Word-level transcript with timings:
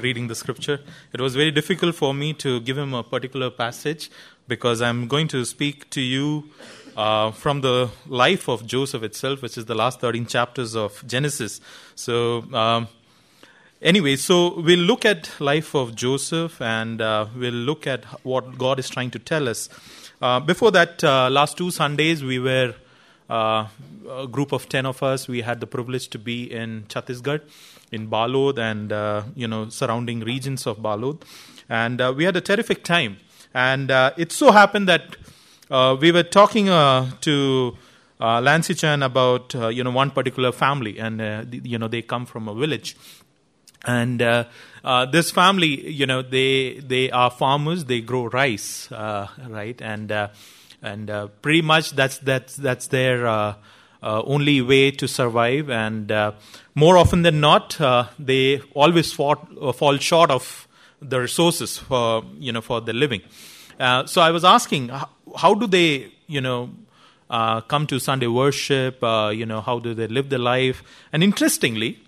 reading 0.00 0.28
the 0.28 0.34
scripture. 0.34 0.80
It 1.12 1.20
was 1.20 1.34
very 1.34 1.50
difficult 1.50 1.94
for 1.94 2.12
me 2.12 2.32
to 2.34 2.60
give 2.60 2.76
him 2.76 2.94
a 2.94 3.02
particular 3.02 3.50
passage 3.50 4.10
because 4.48 4.82
I'm 4.82 5.06
going 5.06 5.28
to 5.28 5.44
speak 5.44 5.88
to 5.90 6.00
you 6.00 6.44
uh, 6.96 7.30
from 7.30 7.60
the 7.60 7.90
life 8.06 8.48
of 8.48 8.66
Joseph 8.66 9.02
itself, 9.02 9.42
which 9.42 9.56
is 9.56 9.66
the 9.66 9.74
last 9.74 10.00
13 10.00 10.26
chapters 10.26 10.74
of 10.74 11.06
Genesis. 11.06 11.60
So, 11.94 12.42
um, 12.52 12.88
anyway, 13.80 14.16
so 14.16 14.60
we'll 14.60 14.80
look 14.80 15.04
at 15.04 15.30
life 15.40 15.74
of 15.74 15.94
Joseph 15.94 16.60
and 16.60 17.00
uh, 17.00 17.26
we'll 17.36 17.52
look 17.52 17.86
at 17.86 18.04
what 18.24 18.58
God 18.58 18.78
is 18.78 18.88
trying 18.88 19.10
to 19.12 19.18
tell 19.18 19.48
us. 19.48 19.68
Uh, 20.20 20.40
before 20.40 20.70
that, 20.72 21.02
uh, 21.02 21.30
last 21.30 21.56
two 21.56 21.70
Sundays 21.70 22.22
we 22.22 22.38
were 22.38 22.74
uh, 23.30 23.68
a 24.10 24.26
group 24.26 24.52
of 24.52 24.68
10 24.68 24.86
of 24.86 25.02
us. 25.02 25.28
We 25.28 25.42
had 25.42 25.60
the 25.60 25.66
privilege 25.66 26.08
to 26.08 26.18
be 26.18 26.52
in 26.52 26.84
Chhattisgarh, 26.88 27.40
in 27.92 28.08
Balod, 28.08 28.58
and 28.58 28.92
uh, 28.92 29.22
you 29.34 29.48
know 29.48 29.68
surrounding 29.68 30.20
regions 30.20 30.66
of 30.66 30.78
Balod, 30.78 31.22
and 31.68 32.00
uh, 32.00 32.12
we 32.16 32.24
had 32.24 32.36
a 32.36 32.40
terrific 32.40 32.84
time. 32.84 33.18
And 33.52 33.90
uh, 33.90 34.12
it 34.16 34.30
so 34.32 34.52
happened 34.52 34.88
that 34.88 35.16
we 36.00 36.12
were 36.12 36.22
talking 36.22 36.66
to 36.66 37.76
uh, 38.20 38.40
Lancy 38.40 38.74
Chan 38.74 39.02
about 39.02 39.54
uh, 39.54 39.68
you 39.68 39.82
know 39.82 39.90
one 39.90 40.10
particular 40.10 40.52
family, 40.52 40.98
and 40.98 41.20
uh, 41.20 41.44
you 41.50 41.78
know 41.78 41.88
they 41.88 42.02
come 42.02 42.26
from 42.26 42.48
a 42.48 42.54
village, 42.54 42.96
and 43.86 44.20
uh, 44.20 44.44
this 45.10 45.30
family, 45.30 45.90
you 45.90 46.06
know, 46.06 46.20
they 46.20 46.80
they 46.80 47.10
are 47.10 47.30
farmers. 47.30 47.86
They 47.86 48.00
grow 48.02 48.26
rice, 48.26 48.88
right, 48.90 49.80
and 49.80 50.12
and 50.82 51.30
pretty 51.40 51.62
much 51.62 51.92
that's 51.92 52.18
that's 52.18 52.56
that's 52.56 52.88
their 52.88 53.26
only 54.02 54.60
way 54.60 54.90
to 54.90 55.08
survive. 55.08 55.70
And 55.70 56.12
more 56.80 56.96
often 56.96 57.22
than 57.22 57.40
not, 57.40 57.80
uh, 57.80 58.04
they 58.18 58.60
always 58.74 59.12
fought, 59.12 59.46
uh, 59.60 59.72
fall 59.72 59.98
short 59.98 60.30
of 60.30 60.66
the 61.02 61.20
resources 61.20 61.78
for 61.78 62.24
you 62.38 62.52
know 62.52 62.62
for 62.62 62.80
the 62.80 62.92
living. 62.92 63.22
Uh, 63.78 64.06
so 64.06 64.20
I 64.20 64.30
was 64.30 64.44
asking, 64.44 64.88
how, 64.88 65.08
how 65.36 65.54
do 65.54 65.66
they, 65.66 66.12
you 66.26 66.40
know, 66.40 66.70
uh, 67.30 67.60
come 67.62 67.86
to 67.86 67.98
Sunday 67.98 68.26
worship? 68.26 69.02
Uh, 69.02 69.30
you 69.40 69.46
know, 69.46 69.60
how 69.68 69.78
do 69.78 69.94
they 69.94 70.06
live 70.06 70.28
their 70.28 70.44
life? 70.54 70.82
And 71.12 71.22
interestingly, 71.22 71.98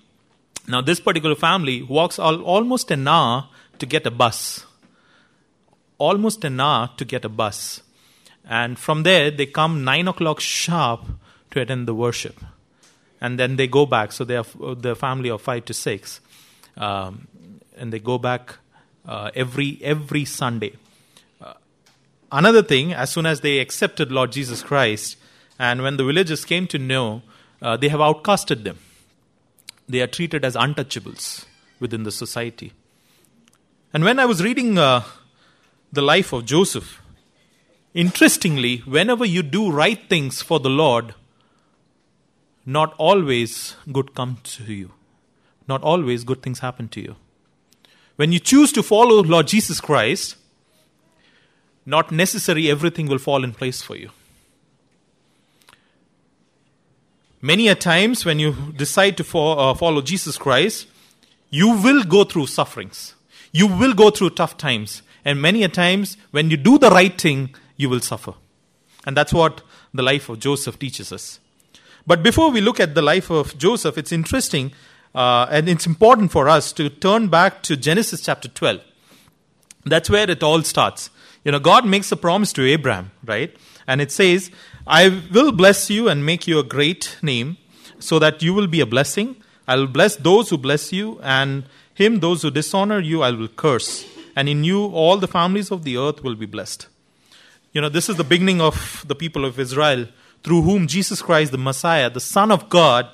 now 0.69 0.83
this 0.83 1.01
particular 1.01 1.35
family 1.37 1.83
walks 1.83 2.19
all, 2.19 2.43
almost 2.43 2.91
an 2.91 3.09
hour 3.09 3.49
to 3.79 3.87
get 3.87 4.07
a 4.07 4.11
bus. 4.11 4.67
Almost 5.99 6.45
an 6.45 6.61
hour 6.61 6.91
to 6.97 7.05
get 7.05 7.25
a 7.25 7.29
bus, 7.29 7.83
and 8.49 8.79
from 8.79 9.05
there 9.05 9.31
they 9.31 9.47
come 9.47 9.85
nine 9.85 10.09
o'clock 10.09 10.41
sharp 10.41 11.07
to 11.53 11.61
attend 11.61 11.87
the 11.87 11.95
worship, 11.95 12.41
and 13.23 13.39
then 13.39 13.57
they 13.57 13.67
go 13.67 13.87
back. 13.87 14.13
So 14.13 14.25
they 14.25 14.37
are 14.37 14.45
the 14.75 14.95
family 14.95 15.31
of 15.31 15.41
five 15.41 15.65
to 15.65 15.75
six, 15.75 16.21
um, 16.77 17.27
and 17.79 17.91
they 17.91 18.01
go 18.01 18.19
back 18.19 18.59
uh, 19.07 19.31
every 19.35 19.79
every 19.83 20.27
Sunday 20.27 20.75
another 22.33 22.63
thing, 22.63 22.93
as 22.93 23.11
soon 23.11 23.27
as 23.27 23.43
they 23.43 23.59
accepted 23.59 24.11
Lord 24.11 24.33
Jesus 24.33 24.63
Christ, 24.63 25.17
and 25.59 25.83
when 25.83 25.99
the 25.99 26.05
villagers 26.05 26.45
came 26.45 26.67
to 26.69 26.79
know, 26.79 27.23
uh, 27.61 27.77
they 27.77 27.89
have 27.89 28.01
outcasted 28.01 28.65
them. 28.65 28.79
They 29.89 30.01
are 30.01 30.07
treated 30.07 30.45
as 30.45 30.57
untouchables 30.57 31.45
within 31.79 32.03
the 32.03 32.11
society. 32.11 32.73
And 33.93 34.03
when 34.03 34.19
I 34.19 34.25
was 34.25 34.43
reading 34.43 34.79
uh, 34.79 35.05
the 35.93 36.03
life 36.03 36.33
of 36.33 36.47
Joseph, 36.47 37.01
interestingly, 37.93 38.79
whenever 38.79 39.25
you 39.25 39.43
do 39.43 39.71
right 39.71 40.01
things 40.09 40.41
for 40.41 40.59
the 40.59 40.71
Lord, 40.71 41.15
not 42.65 42.95
always 42.99 43.77
good 43.91 44.15
comes 44.15 44.57
to 44.57 44.73
you. 44.73 44.93
Not 45.69 45.83
always 45.83 46.25
good 46.25 46.43
things 46.43 46.61
happen 46.61 46.89
to 46.89 47.01
you. 47.01 47.17
When 48.17 48.33
you 48.33 48.39
choose 48.39 48.73
to 48.73 48.83
follow 48.83 49.23
Lord 49.23 49.49
Jesus 49.49 49.81
Christ, 49.81 50.37
not 51.85 52.13
necessary 52.13 52.71
everything 52.71 53.09
will 53.09 53.19
fall 53.19 53.43
in 53.43 53.53
place 53.53 53.83
for 53.83 53.97
you. 53.97 54.11
Many 57.41 57.67
a 57.67 57.75
times 57.75 58.25
when 58.25 58.39
you 58.39 58.55
decide 58.77 59.17
to 59.17 59.25
fo- 59.25 59.59
uh, 59.59 59.75
follow 59.75 60.01
Jesus 60.01 60.39
Christ, 60.39 60.87
you 61.51 61.77
will 61.77 62.05
go 62.05 62.23
through 62.23 62.47
sufferings. 62.47 63.15
You 63.51 63.67
will 63.67 63.95
go 63.95 64.11
through 64.11 64.31
tough 64.31 64.57
times. 64.57 65.03
And 65.25 65.43
many 65.43 65.65
a 65.65 65.69
times 65.69 66.17
when 66.31 66.51
you 66.51 66.57
do 66.57 66.79
the 66.79 66.91
right 66.91 67.21
thing, 67.21 67.55
you 67.77 67.89
will 67.89 68.01
suffer. 68.01 68.35
And 69.05 69.17
that's 69.17 69.33
what 69.33 69.63
the 69.93 70.03
life 70.03 70.29
of 70.29 70.39
Joseph 70.39 70.79
teaches 70.79 71.13
us. 71.13 71.41
But 72.07 72.23
before 72.23 72.51
we 72.51 72.61
look 72.61 72.81
at 72.81 72.95
the 72.95 73.03
life 73.03 73.31
of 73.31 73.57
Joseph, 73.59 73.97
it's 73.97 74.13
interesting 74.13 74.73
uh, 75.15 75.47
and 75.51 75.69
it's 75.69 75.87
important 75.87 76.33
for 76.33 76.49
us 76.49 76.73
to 76.73 76.89
turn 76.89 77.29
back 77.29 77.63
to 77.65 77.77
Genesis 77.77 78.23
chapter 78.23 78.49
12. 78.49 78.81
That's 79.85 80.09
where 80.09 80.29
it 80.31 80.43
all 80.43 80.63
starts. 80.63 81.11
You 81.45 81.53
know, 81.53 81.59
God 81.59 81.85
makes 81.85 82.11
a 82.13 82.17
promise 82.17 82.53
to 82.55 82.67
Abraham, 82.67 83.11
right? 83.25 83.55
And 83.87 84.01
it 84.01 84.13
says, 84.13 84.51
I 84.87 85.23
will 85.33 85.53
bless 85.53 85.91
you 85.91 86.09
and 86.09 86.25
make 86.25 86.47
you 86.47 86.59
a 86.59 86.65
great 86.65 87.17
name, 87.21 87.59
so 87.99 88.19
that 88.19 88.43
you 88.43 88.55
will 88.55 88.69
be 88.69 88.81
a 88.81 88.87
blessing. 88.87 89.37
I 89.67 89.77
will 89.77 89.87
bless 89.87 90.17
those 90.17 90.51
who 90.51 90.59
bless 90.59 90.93
you, 90.93 91.21
and 91.23 91.65
him, 91.95 92.21
those 92.21 92.43
who 92.43 92.51
dishonor 92.51 93.01
you, 93.01 93.23
I 93.23 93.33
will 93.33 93.49
curse. 93.49 94.07
And 94.35 94.49
in 94.49 94.65
you, 94.65 94.87
all 94.87 95.19
the 95.19 95.29
families 95.29 95.71
of 95.71 95.85
the 95.85 95.97
earth 95.97 96.23
will 96.23 96.37
be 96.37 96.47
blessed. 96.47 96.87
You 97.73 97.81
know, 97.81 97.89
this 97.89 98.09
is 98.09 98.17
the 98.17 98.25
beginning 98.25 98.61
of 98.61 99.05
the 99.07 99.15
people 99.15 99.45
of 99.45 99.59
Israel, 99.59 100.07
through 100.43 100.63
whom 100.63 100.87
Jesus 100.87 101.23
Christ, 101.23 101.53
the 101.53 101.59
Messiah, 101.59 102.11
the 102.11 102.21
Son 102.21 102.51
of 102.51 102.69
God, 102.69 103.09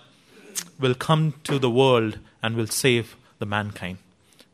will 0.79 0.95
come 0.95 1.35
to 1.45 1.59
the 1.59 1.71
world 1.71 2.19
and 2.43 2.57
will 2.57 2.67
save 2.67 3.17
the 3.39 3.47
mankind. 3.47 3.99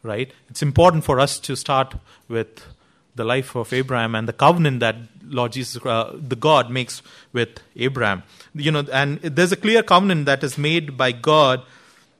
Right? 0.03 0.31
It's 0.51 0.63
important 0.63 1.05
for 1.05 1.19
us 1.19 1.39
to 1.41 1.57
start 1.57 1.95
with 2.29 2.67
the 3.15 3.25
life 3.25 3.55
of 3.55 3.73
Abraham 3.73 4.15
and 4.15 4.29
the 4.29 4.33
covenant 4.33 4.81
that 4.81 4.97
Lord 5.27 5.53
Jesus, 5.53 5.85
uh, 5.85 6.15
the 6.15 6.37
God, 6.37 6.71
makes 6.71 7.01
with 7.33 7.61
Abraham. 7.77 8.23
You 8.55 8.73
know, 8.73 8.85
and 8.93 9.19
there's 9.21 9.53
a 9.53 9.57
clear 9.57 9.83
covenant 9.83 10.27
that 10.27 10.43
is 10.45 10.59
made 10.59 10.97
by 10.97 11.13
God 11.13 11.63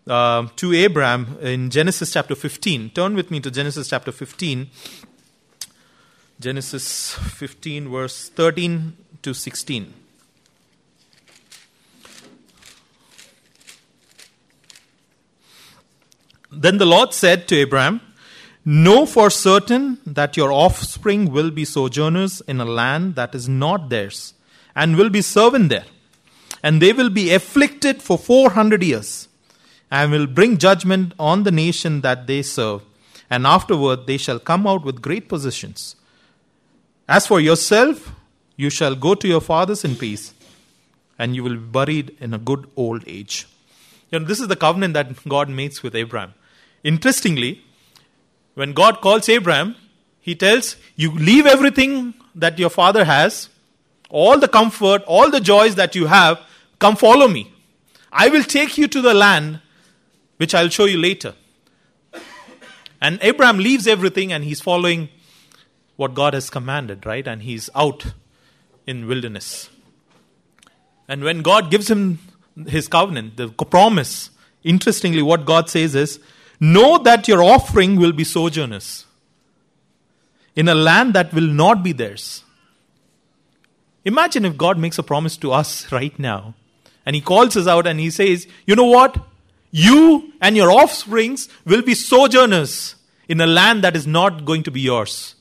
uh, 0.07 0.47
to 0.57 0.73
Abraham 0.73 1.37
in 1.41 1.71
Genesis 1.71 2.13
chapter 2.13 2.35
15. 2.35 2.91
Turn 2.91 3.15
with 3.15 3.31
me 3.31 3.41
to 3.41 3.51
Genesis 3.51 3.89
chapter 3.89 4.13
15. 4.13 4.69
Genesis 6.41 7.15
15, 7.15 7.89
verse 7.89 8.29
13 8.29 8.97
to 9.23 9.35
16. 9.35 10.04
Then 16.57 16.79
the 16.79 16.87
Lord 16.87 17.13
said 17.13 17.49
to 17.49 17.57
Abraham, 17.57 18.01
Know 18.65 19.05
for 19.05 19.29
certain 19.29 19.99
that 20.07 20.37
your 20.37 20.51
offspring 20.51 21.31
will 21.31 21.51
be 21.51 21.67
sojourners 21.67 22.41
in 22.43 22.61
a 22.61 22.65
land 22.65 23.15
that 23.17 23.35
is 23.35 23.49
not 23.49 23.91
theirs, 23.91 24.33
and 24.75 24.97
will 24.97 25.11
be 25.11 25.21
servant 25.21 25.69
there. 25.69 25.85
And 26.63 26.81
they 26.81 26.95
will 26.95 27.11
be 27.11 27.35
afflicted 27.35 28.01
for 28.03 28.17
400 28.17 28.83
years, 28.83 29.29
and 29.91 30.11
will 30.11 30.27
bring 30.27 30.57
judgment 30.57 31.13
on 31.19 31.43
the 31.43 31.51
nation 31.51 32.01
that 32.01 32.27
they 32.27 32.41
serve. 32.41 32.83
And 33.29 33.47
afterward 33.47 34.07
they 34.07 34.17
shall 34.17 34.39
come 34.39 34.67
out 34.67 34.85
with 34.85 35.03
great 35.03 35.29
possessions. 35.29 35.97
As 37.07 37.27
for 37.27 37.41
yourself, 37.41 38.13
you 38.57 38.71
shall 38.71 38.95
go 38.95 39.15
to 39.15 39.29
your 39.29 39.43
fathers 39.43 39.85
in 39.85 39.95
peace, 39.97 40.33
and 41.19 41.35
you 41.35 41.45
will 41.45 41.57
be 41.57 41.71
buried 41.79 42.17
in 42.19 42.33
a 42.33 42.39
good 42.39 42.67
old 42.77 43.05
age. 43.07 43.47
You 44.11 44.21
know, 44.21 44.27
this 44.27 44.41
is 44.41 44.49
the 44.49 44.57
covenant 44.57 44.95
that 44.95 45.29
God 45.29 45.51
makes 45.51 45.83
with 45.83 45.95
Abraham. 45.95 46.33
Interestingly, 46.85 47.63
when 48.55 48.73
God 48.75 49.01
calls 49.01 49.29
Abraham, 49.29 49.75
he 50.21 50.35
tells, 50.35 50.77
You 50.95 51.11
leave 51.13 51.47
everything 51.47 52.15
that 52.35 52.59
your 52.59 52.71
father 52.71 53.05
has, 53.05 53.49
all 54.11 54.39
the 54.39 54.49
comfort, 54.49 55.03
all 55.07 55.31
the 55.31 55.41
joys 55.41 55.75
that 55.75 55.95
you 55.95 56.07
have, 56.07 56.41
come 56.79 56.95
follow 56.95 57.27
me. 57.27 57.53
I 58.13 58.29
will 58.29 58.45
take 58.45 58.79
you 58.79 58.87
to 58.89 59.01
the 59.01 59.15
land 59.15 59.61
which 60.37 60.55
I'll 60.55 60.69
show 60.69 60.85
you 60.85 60.99
later. 60.99 61.35
And 63.01 63.19
Abraham 63.23 63.59
leaves 63.59 63.87
everything 63.87 64.33
and 64.33 64.45
he's 64.45 64.61
following 64.61 65.09
what 65.97 66.15
God 66.15 66.35
has 66.35 66.51
commanded, 66.51 67.07
right? 67.07 67.27
And 67.27 67.43
he's 67.43 67.71
out 67.75 68.15
in 68.87 69.07
wilderness. 69.07 69.71
And 71.09 71.23
when 71.23 71.43
God 71.43 71.71
gives 71.71 71.91
him 71.91 72.19
his 72.67 72.89
covenant, 72.89 73.37
the 73.37 73.49
promise, 73.49 74.31
interestingly, 74.63 75.23
what 75.23 75.45
God 75.45 75.69
says 75.69 75.95
is, 75.95 76.19
Know 76.65 76.97
that 76.99 77.29
your 77.29 77.43
offering 77.43 77.97
will 77.97 78.13
be 78.13 78.25
sojourners 78.25 79.05
in 80.57 80.67
a 80.67 80.75
land 80.75 81.13
that 81.13 81.35
will 81.35 81.47
not 81.47 81.83
be 81.83 81.93
theirs. 81.93 82.43
Imagine 84.07 84.47
if 84.47 84.57
God 84.57 84.79
makes 84.79 84.99
a 84.99 85.03
promise 85.03 85.37
to 85.39 85.53
us 85.53 85.93
right 85.93 86.19
now 86.19 86.55
and 87.05 87.15
He 87.15 87.21
calls 87.21 87.55
us 87.57 87.67
out 87.67 87.87
and 87.87 88.01
He 88.01 88.09
says, 88.09 88.47
You 88.67 88.77
know 88.77 88.87
what? 88.87 89.19
You 89.71 90.33
and 90.41 90.57
your 90.57 90.71
offsprings 90.71 91.51
will 91.67 91.83
be 91.83 91.95
sojourners 91.95 92.95
in 93.29 93.43
a 93.43 93.47
land 93.47 93.85
that 93.85 93.95
is 93.95 94.07
not 94.07 94.47
going 94.47 94.63
to 94.63 94.71
be 94.71 94.81
yours. 94.81 95.35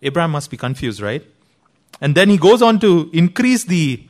Abraham 0.00 0.30
must 0.30 0.50
be 0.50 0.56
confused, 0.56 1.02
right? 1.02 1.26
And 2.00 2.14
then 2.14 2.30
he 2.30 2.38
goes 2.38 2.62
on 2.62 2.78
to 2.80 3.10
increase 3.12 3.64
the 3.64 4.06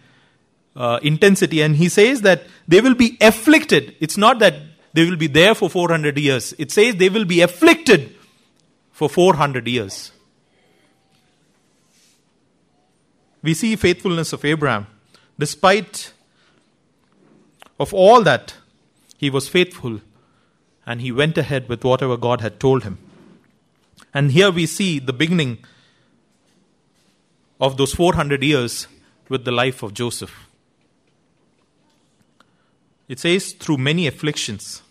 uh, 0.76 1.00
intensity 1.02 1.62
and 1.62 1.76
he 1.76 1.88
says 1.88 2.20
that 2.22 2.44
they 2.68 2.80
will 2.80 2.94
be 2.94 3.16
afflicted. 3.20 3.96
It's 4.00 4.16
not 4.16 4.38
that 4.40 4.54
they 4.94 5.04
will 5.04 5.16
be 5.16 5.26
there 5.26 5.54
for 5.54 5.68
400 5.68 6.16
years. 6.16 6.54
It 6.56 6.70
says 6.70 6.94
they 6.94 7.08
will 7.08 7.24
be 7.24 7.40
afflicted 7.40 8.14
for 8.92 9.10
400 9.10 9.66
years. 9.66 10.12
We 13.42 13.54
see 13.54 13.76
faithfulness 13.76 14.32
of 14.32 14.44
Abraham. 14.44 14.86
Despite 15.38 16.12
of 17.78 17.92
all 17.92 18.22
that, 18.22 18.54
he 19.18 19.28
was 19.30 19.48
faithful 19.48 20.00
and 20.86 21.00
he 21.00 21.10
went 21.10 21.36
ahead 21.36 21.68
with 21.68 21.82
whatever 21.82 22.16
God 22.16 22.40
had 22.40 22.60
told 22.60 22.84
him. 22.84 22.98
And 24.14 24.30
here 24.30 24.52
we 24.52 24.64
see 24.64 25.00
the 25.00 25.12
beginning 25.12 25.58
of 27.60 27.76
those 27.76 27.92
400 27.94 28.44
years 28.44 28.86
with 29.28 29.44
the 29.44 29.50
life 29.50 29.82
of 29.82 29.92
Joseph. 29.92 30.48
It 33.08 33.18
says, 33.18 33.52
through 33.52 33.78
many 33.78 34.06
afflictions. 34.06 34.82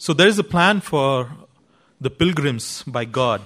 So 0.00 0.14
there 0.14 0.28
is 0.28 0.38
a 0.38 0.44
plan 0.44 0.80
for 0.80 1.30
the 2.00 2.08
pilgrims 2.08 2.82
by 2.86 3.04
God. 3.04 3.42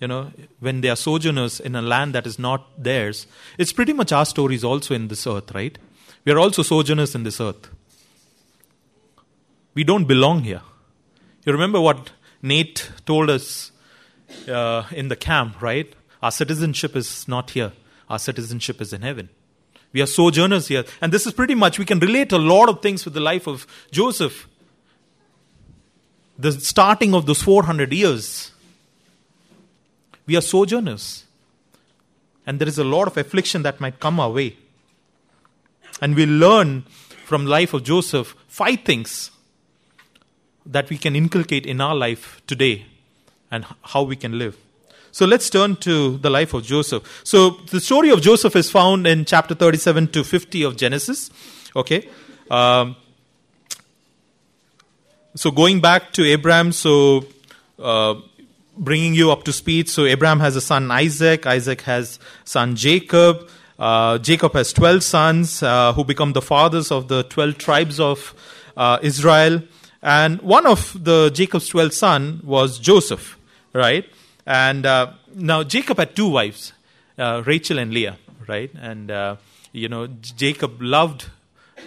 You 0.00 0.08
know, 0.08 0.32
when 0.58 0.80
they 0.80 0.88
are 0.88 0.96
sojourners 0.96 1.60
in 1.60 1.76
a 1.76 1.82
land 1.82 2.14
that 2.14 2.26
is 2.26 2.38
not 2.38 2.82
theirs, 2.82 3.26
it's 3.58 3.70
pretty 3.70 3.92
much 3.92 4.10
our 4.10 4.24
stories 4.24 4.64
also 4.64 4.94
in 4.94 5.08
this 5.08 5.26
earth, 5.26 5.54
right? 5.54 5.76
We 6.24 6.32
are 6.32 6.38
also 6.38 6.62
sojourners 6.62 7.14
in 7.14 7.24
this 7.24 7.38
earth. 7.38 7.68
We 9.74 9.84
don't 9.84 10.06
belong 10.06 10.44
here. 10.44 10.62
You 11.44 11.52
remember 11.52 11.82
what 11.82 12.12
Nate 12.40 12.90
told 13.04 13.28
us 13.28 13.70
uh, 14.48 14.84
in 14.90 15.08
the 15.08 15.16
camp, 15.16 15.60
right? 15.60 15.94
Our 16.22 16.30
citizenship 16.30 16.96
is 16.96 17.28
not 17.28 17.50
here, 17.50 17.72
our 18.08 18.18
citizenship 18.18 18.80
is 18.80 18.94
in 18.94 19.02
heaven. 19.02 19.28
We 19.92 20.00
are 20.00 20.06
sojourners 20.06 20.68
here. 20.68 20.84
And 21.02 21.12
this 21.12 21.26
is 21.26 21.34
pretty 21.34 21.54
much, 21.54 21.78
we 21.78 21.84
can 21.84 21.98
relate 21.98 22.32
a 22.32 22.38
lot 22.38 22.70
of 22.70 22.80
things 22.80 23.04
with 23.04 23.12
the 23.12 23.20
life 23.20 23.46
of 23.46 23.66
Joseph. 23.90 24.48
The 26.38 26.52
starting 26.52 27.14
of 27.14 27.26
those 27.26 27.42
400 27.42 27.92
years. 27.92 28.50
We 30.26 30.36
are 30.36 30.40
sojourners. 30.40 31.24
And 32.46 32.58
there 32.58 32.68
is 32.68 32.78
a 32.78 32.84
lot 32.84 33.06
of 33.06 33.16
affliction 33.16 33.62
that 33.62 33.80
might 33.80 34.00
come 34.00 34.20
our 34.20 34.30
way. 34.30 34.56
And 36.00 36.14
we 36.14 36.26
learn 36.26 36.82
from 37.24 37.46
life 37.46 37.72
of 37.72 37.84
Joseph 37.84 38.34
five 38.48 38.80
things 38.84 39.30
that 40.66 40.90
we 40.90 40.98
can 40.98 41.16
inculcate 41.16 41.66
in 41.66 41.80
our 41.80 41.94
life 41.94 42.42
today 42.46 42.86
and 43.50 43.64
how 43.82 44.02
we 44.02 44.16
can 44.16 44.38
live. 44.38 44.56
So 45.12 45.26
let's 45.26 45.48
turn 45.48 45.76
to 45.76 46.18
the 46.18 46.30
life 46.30 46.54
of 46.54 46.64
Joseph. 46.64 47.22
So 47.22 47.50
the 47.70 47.80
story 47.80 48.10
of 48.10 48.20
Joseph 48.20 48.56
is 48.56 48.70
found 48.70 49.06
in 49.06 49.24
chapter 49.24 49.54
37 49.54 50.08
to 50.08 50.24
50 50.24 50.62
of 50.64 50.76
Genesis. 50.76 51.30
Okay. 51.76 52.08
Um, 52.50 52.96
so 55.36 55.50
going 55.50 55.80
back 55.80 56.12
to 56.12 56.24
Abraham, 56.24 56.70
so 56.70 57.26
uh, 57.78 58.14
bringing 58.76 59.14
you 59.14 59.32
up 59.32 59.44
to 59.44 59.52
speed. 59.52 59.88
So 59.88 60.04
Abraham 60.04 60.40
has 60.40 60.54
a 60.56 60.60
son 60.60 60.90
Isaac. 60.90 61.46
Isaac 61.46 61.82
has 61.82 62.18
son 62.44 62.76
Jacob. 62.76 63.48
Uh, 63.78 64.18
Jacob 64.18 64.52
has 64.52 64.72
12 64.72 65.02
sons 65.02 65.62
uh, 65.62 65.92
who 65.92 66.04
become 66.04 66.32
the 66.32 66.42
fathers 66.42 66.92
of 66.92 67.08
the 67.08 67.24
12 67.24 67.58
tribes 67.58 67.98
of 67.98 68.34
uh, 68.76 68.98
Israel. 69.02 69.62
And 70.02 70.40
one 70.42 70.66
of 70.66 71.02
the 71.02 71.30
Jacob's 71.30 71.66
12 71.68 71.92
son 71.92 72.40
was 72.44 72.78
Joseph, 72.78 73.38
right? 73.72 74.04
And 74.46 74.86
uh, 74.86 75.14
now 75.34 75.64
Jacob 75.64 75.98
had 75.98 76.14
two 76.14 76.28
wives, 76.28 76.72
uh, 77.18 77.42
Rachel 77.44 77.78
and 77.78 77.92
Leah, 77.92 78.18
right? 78.46 78.70
And, 78.80 79.38
you 79.72 79.88
know, 79.88 80.06
Jacob 80.06 80.80
loved 80.80 81.26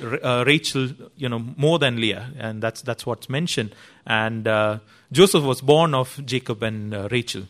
uh, 0.01 0.43
Rachel, 0.45 0.89
you 1.15 1.29
know, 1.29 1.39
more 1.57 1.79
than 1.79 1.99
Leah, 1.99 2.31
and 2.37 2.61
that's 2.61 2.81
that's 2.81 3.05
what's 3.05 3.29
mentioned. 3.29 3.75
And 4.05 4.47
uh, 4.47 4.79
Joseph 5.11 5.43
was 5.43 5.61
born 5.61 5.93
of 5.93 6.19
Jacob 6.25 6.63
and 6.63 6.93
uh, 6.93 7.07
Rachel, 7.11 7.43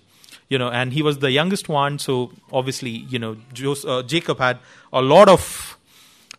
you 0.49 0.57
know, 0.57 0.69
and 0.69 0.93
he 0.93 1.01
was 1.01 1.19
the 1.19 1.31
youngest 1.31 1.69
one. 1.69 1.99
So 1.99 2.31
obviously, 2.51 2.91
you 2.91 3.19
know, 3.19 3.37
Joseph, 3.53 4.07
Jacob 4.07 4.39
had 4.39 4.59
a 4.91 5.01
lot 5.01 5.29
of 5.29 5.77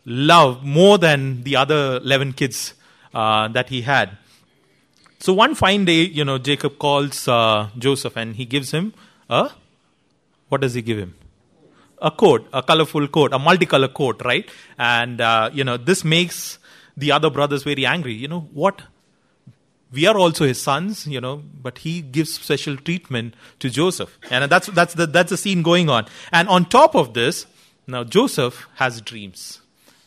love 0.05 0.63
more 0.63 0.97
than 0.97 1.43
the 1.43 1.55
other 1.55 1.97
eleven 1.97 2.33
kids 2.33 2.73
that 3.13 3.69
he 3.69 3.81
had. 3.81 4.17
So 5.21 5.33
one 5.33 5.53
fine 5.53 5.83
day, 5.83 6.03
you 6.03 6.23
know, 6.23 6.37
Jacob 6.37 6.79
calls 6.79 7.27
uh, 7.27 7.69
Joseph 7.77 8.15
and 8.15 8.37
he 8.37 8.45
gives 8.45 8.71
him 8.71 8.93
a, 9.29 9.51
what 10.47 10.61
does 10.61 10.75
he 10.75 10.81
give 10.81 10.97
him? 10.97 11.15
A 12.01 12.11
coat, 12.11 12.47
a 12.53 12.63
colorful 12.63 13.07
coat, 13.07 13.33
a 13.33 13.39
multicolor 13.39 13.93
coat, 13.93 14.21
right? 14.23 14.49
And, 14.77 15.19
uh, 15.19 15.49
you 15.53 15.63
know, 15.63 15.77
this 15.77 16.03
makes 16.03 16.59
the 16.95 17.11
other 17.11 17.29
brothers 17.29 17.63
very 17.63 17.85
angry. 17.85 18.13
You 18.13 18.27
know, 18.27 18.41
what? 18.53 18.83
We 19.91 20.05
are 20.05 20.17
also 20.17 20.45
his 20.45 20.61
sons, 20.61 21.07
you 21.07 21.19
know, 21.19 21.43
but 21.61 21.79
he 21.79 22.01
gives 22.01 22.33
special 22.33 22.77
treatment 22.77 23.33
to 23.59 23.69
Joseph. 23.69 24.17
And 24.29 24.49
that's, 24.51 24.67
that's, 24.67 24.93
the, 24.93 25.07
that's 25.07 25.31
the 25.31 25.37
scene 25.37 25.63
going 25.63 25.89
on. 25.89 26.05
And 26.31 26.47
on 26.47 26.65
top 26.65 26.95
of 26.95 27.13
this, 27.13 27.47
now 27.87 28.03
Joseph 28.03 28.67
has 28.75 29.01
dreams. 29.01 29.61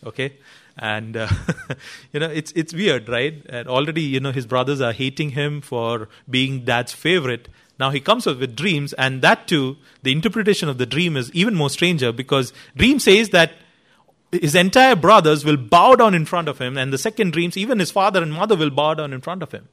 Okay? 0.06 0.38
and 0.78 1.16
uh, 1.16 1.28
you 2.12 2.20
know 2.20 2.28
it's 2.28 2.52
it's 2.52 2.72
weird 2.72 3.08
right 3.08 3.44
and 3.48 3.68
already 3.68 4.02
you 4.02 4.20
know 4.20 4.32
his 4.32 4.46
brothers 4.46 4.80
are 4.80 4.92
hating 4.92 5.30
him 5.30 5.60
for 5.60 6.08
being 6.28 6.64
dad's 6.64 6.92
favorite 6.92 7.48
now 7.82 7.90
he 7.90 8.00
comes 8.00 8.26
up 8.26 8.38
with 8.38 8.54
dreams 8.54 8.92
and 9.04 9.22
that 9.22 9.46
too 9.52 9.76
the 10.02 10.12
interpretation 10.12 10.68
of 10.68 10.78
the 10.78 10.86
dream 10.94 11.16
is 11.16 11.30
even 11.32 11.54
more 11.54 11.70
stranger 11.70 12.12
because 12.12 12.52
dream 12.76 12.98
says 12.98 13.30
that 13.30 13.52
his 14.30 14.54
entire 14.54 14.96
brothers 14.96 15.44
will 15.44 15.56
bow 15.56 15.94
down 15.94 16.14
in 16.14 16.24
front 16.24 16.48
of 16.52 16.58
him 16.58 16.78
and 16.78 16.92
the 16.92 16.98
second 16.98 17.32
dreams 17.32 17.56
even 17.56 17.78
his 17.78 17.90
father 17.90 18.22
and 18.22 18.32
mother 18.32 18.56
will 18.56 18.70
bow 18.70 18.94
down 18.94 19.12
in 19.12 19.20
front 19.20 19.42
of 19.42 19.52
him. 19.52 19.68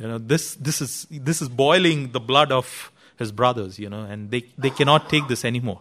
You 0.00 0.08
know 0.08 0.18
this 0.18 0.54
this 0.56 0.82
is 0.86 1.06
this 1.10 1.40
is 1.40 1.48
boiling 1.48 2.12
the 2.12 2.20
blood 2.20 2.52
of 2.52 2.92
his 3.18 3.32
brothers 3.32 3.78
you 3.78 3.88
know 3.88 4.02
and 4.02 4.30
they 4.30 4.44
they 4.58 4.70
cannot 4.70 5.08
take 5.08 5.28
this 5.28 5.44
anymore. 5.44 5.80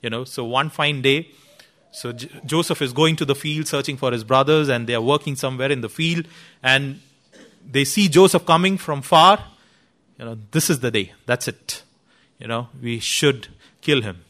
You 0.00 0.10
know 0.10 0.24
so 0.24 0.44
one 0.44 0.70
fine 0.70 1.02
day 1.02 1.18
so 1.92 2.12
J- 2.12 2.28
Joseph 2.46 2.82
is 2.82 2.92
going 2.92 3.16
to 3.16 3.24
the 3.24 3.34
field 3.34 3.68
searching 3.68 3.98
for 3.98 4.10
his 4.12 4.24
brothers, 4.24 4.68
and 4.68 4.86
they 4.86 4.94
are 4.94 5.02
working 5.02 5.36
somewhere 5.36 5.70
in 5.70 5.82
the 5.82 5.90
field, 5.90 6.26
and 6.62 7.00
they 7.70 7.84
see 7.84 8.08
Joseph 8.08 8.44
coming 8.46 8.78
from 8.78 9.02
far. 9.02 9.44
You 10.18 10.24
know, 10.24 10.38
this 10.50 10.70
is 10.70 10.80
the 10.80 10.90
day. 10.90 11.12
That's 11.26 11.48
it. 11.48 11.82
You 12.38 12.48
know, 12.48 12.68
we 12.80 12.98
should 12.98 13.48
kill 13.80 14.02
him. 14.02 14.24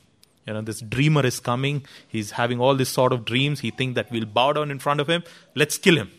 You 0.46 0.54
know, 0.54 0.62
this 0.62 0.80
dreamer 0.80 1.24
is 1.24 1.38
coming. 1.40 1.86
He's 2.08 2.32
having 2.32 2.60
all 2.60 2.74
these 2.74 2.88
sort 2.88 3.12
of 3.12 3.24
dreams. 3.24 3.60
He 3.60 3.70
thinks 3.70 3.94
that 3.94 4.10
we'll 4.10 4.26
bow 4.26 4.52
down 4.52 4.70
in 4.70 4.78
front 4.78 5.00
of 5.00 5.08
him. 5.08 5.22
Let's 5.54 5.78
kill 5.78 5.96
him. 5.96 6.10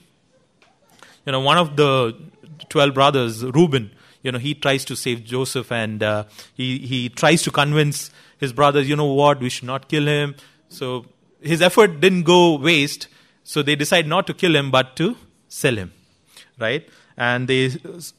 You 1.26 1.32
know, 1.32 1.40
one 1.40 1.58
of 1.58 1.76
the 1.76 2.16
12 2.70 2.94
brothers, 2.94 3.44
Reuben, 3.44 3.92
you 4.22 4.32
know, 4.32 4.40
he 4.40 4.54
tries 4.54 4.86
to 4.86 4.96
save 4.96 5.24
Joseph 5.24 5.72
and 5.72 6.02
uh, 6.02 6.24
he, 6.54 6.80
he 6.80 7.10
tries 7.10 7.44
to 7.44 7.52
convince 7.52 8.10
his 8.40 8.54
brothers, 8.54 8.90
you 8.90 8.96
know 8.96 9.12
what, 9.14 9.40
we 9.40 9.50
should 9.50 9.66
not 9.66 9.88
kill 9.88 10.08
him. 10.08 10.36
So 10.70 11.06
his 11.42 11.62
effort 11.62 12.00
didn't 12.00 12.24
go 12.24 12.58
waste, 12.58 13.08
so 13.44 13.62
they 13.62 13.76
decide 13.76 14.08
not 14.08 14.28
to 14.28 14.34
kill 14.34 14.56
him 14.56 14.72
but 14.72 14.96
to 14.98 15.18
sell 15.48 15.76
him, 15.76 15.92
right? 16.58 16.88
And 17.18 17.48
they 17.48 17.72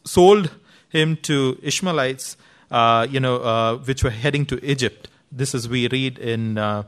sold 0.05 0.51
him 0.89 1.17
to 1.23 1.59
Ishmaelites, 1.63 2.37
uh, 2.71 3.07
you 3.11 3.21
know, 3.21 3.37
uh, 3.37 3.77
which 3.79 4.05
were 4.05 4.11
heading 4.11 4.47
to 4.47 4.65
Egypt. 4.65 5.09
This 5.31 5.55
is 5.55 5.69
we 5.69 5.89
read 5.89 6.19
in 6.19 6.59
uh, 6.59 6.85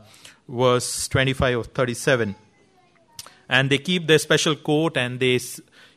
verse 0.49 1.09
25 1.09 1.59
or 1.59 1.65
37. 1.65 2.37
And 3.49 3.71
they 3.71 3.79
keep 3.79 4.07
their 4.07 4.19
special 4.19 4.57
coat 4.57 4.97
and 4.97 5.21
they, 5.21 5.41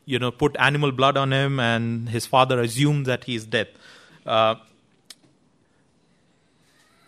you 0.05 0.19
know, 0.19 0.31
put 0.31 0.55
animal 0.59 0.91
blood 0.91 1.17
on 1.17 1.31
him, 1.31 1.59
and 1.59 2.09
his 2.09 2.25
father 2.25 2.59
assumes 2.59 3.07
that 3.07 3.23
he 3.23 3.35
is 3.35 3.45
dead. 3.45 3.67
Uh, 4.25 4.55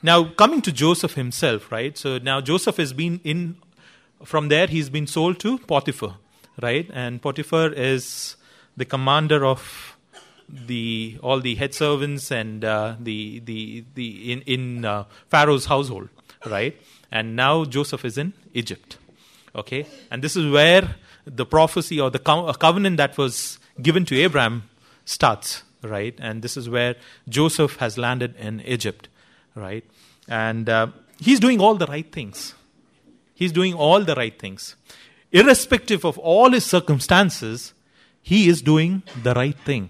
now, 0.03 0.23
coming 0.23 0.61
to 0.63 0.71
Joseph 0.71 1.13
himself, 1.13 1.71
right? 1.71 1.95
So 1.95 2.17
now 2.17 2.41
Joseph 2.41 2.77
has 2.77 2.91
been 2.91 3.21
in, 3.23 3.57
from 4.23 4.49
there, 4.49 4.65
he's 4.65 4.89
been 4.89 5.05
sold 5.05 5.39
to 5.41 5.59
Potiphar, 5.59 6.15
right? 6.59 6.89
And 6.91 7.21
Potiphar 7.21 7.71
is 7.73 8.35
the 8.77 8.85
commander 8.85 9.45
of 9.45 9.97
the 10.49 11.17
all 11.21 11.39
the 11.39 11.55
head 11.55 11.73
servants 11.73 12.31
and 12.31 12.65
uh, 12.65 12.95
the 12.99 13.39
the 13.39 13.83
the 13.95 14.31
in 14.31 14.41
in 14.41 14.85
uh, 14.85 15.05
Pharaoh's 15.29 15.65
household, 15.65 16.09
right? 16.45 16.79
And 17.11 17.35
now 17.35 17.65
Joseph 17.65 18.05
is 18.05 18.17
in 18.17 18.33
Egypt, 18.53 18.97
okay? 19.55 19.85
And 20.09 20.23
this 20.23 20.35
is 20.35 20.51
where 20.51 20.95
the 21.25 21.45
prophecy 21.45 21.99
or 21.99 22.09
the 22.09 22.19
co- 22.19 22.51
covenant 22.53 22.97
that 22.97 23.17
was 23.17 23.59
given 23.81 24.05
to 24.05 24.17
Abraham 24.17 24.69
starts, 25.05 25.63
right? 25.83 26.15
And 26.19 26.41
this 26.41 26.57
is 26.57 26.69
where 26.69 26.95
Joseph 27.27 27.77
has 27.77 27.97
landed 27.97 28.35
in 28.37 28.61
Egypt 28.61 29.07
right? 29.55 29.83
And 30.27 30.69
uh, 30.69 30.87
he's 31.19 31.39
doing 31.39 31.59
all 31.59 31.75
the 31.75 31.85
right 31.87 32.09
things. 32.11 32.53
He's 33.33 33.51
doing 33.51 33.73
all 33.73 34.01
the 34.03 34.15
right 34.15 34.37
things. 34.37 34.75
Irrespective 35.31 36.05
of 36.05 36.17
all 36.17 36.51
his 36.51 36.65
circumstances, 36.65 37.73
he 38.21 38.47
is 38.47 38.61
doing 38.61 39.03
the 39.23 39.33
right 39.33 39.57
thing. 39.59 39.89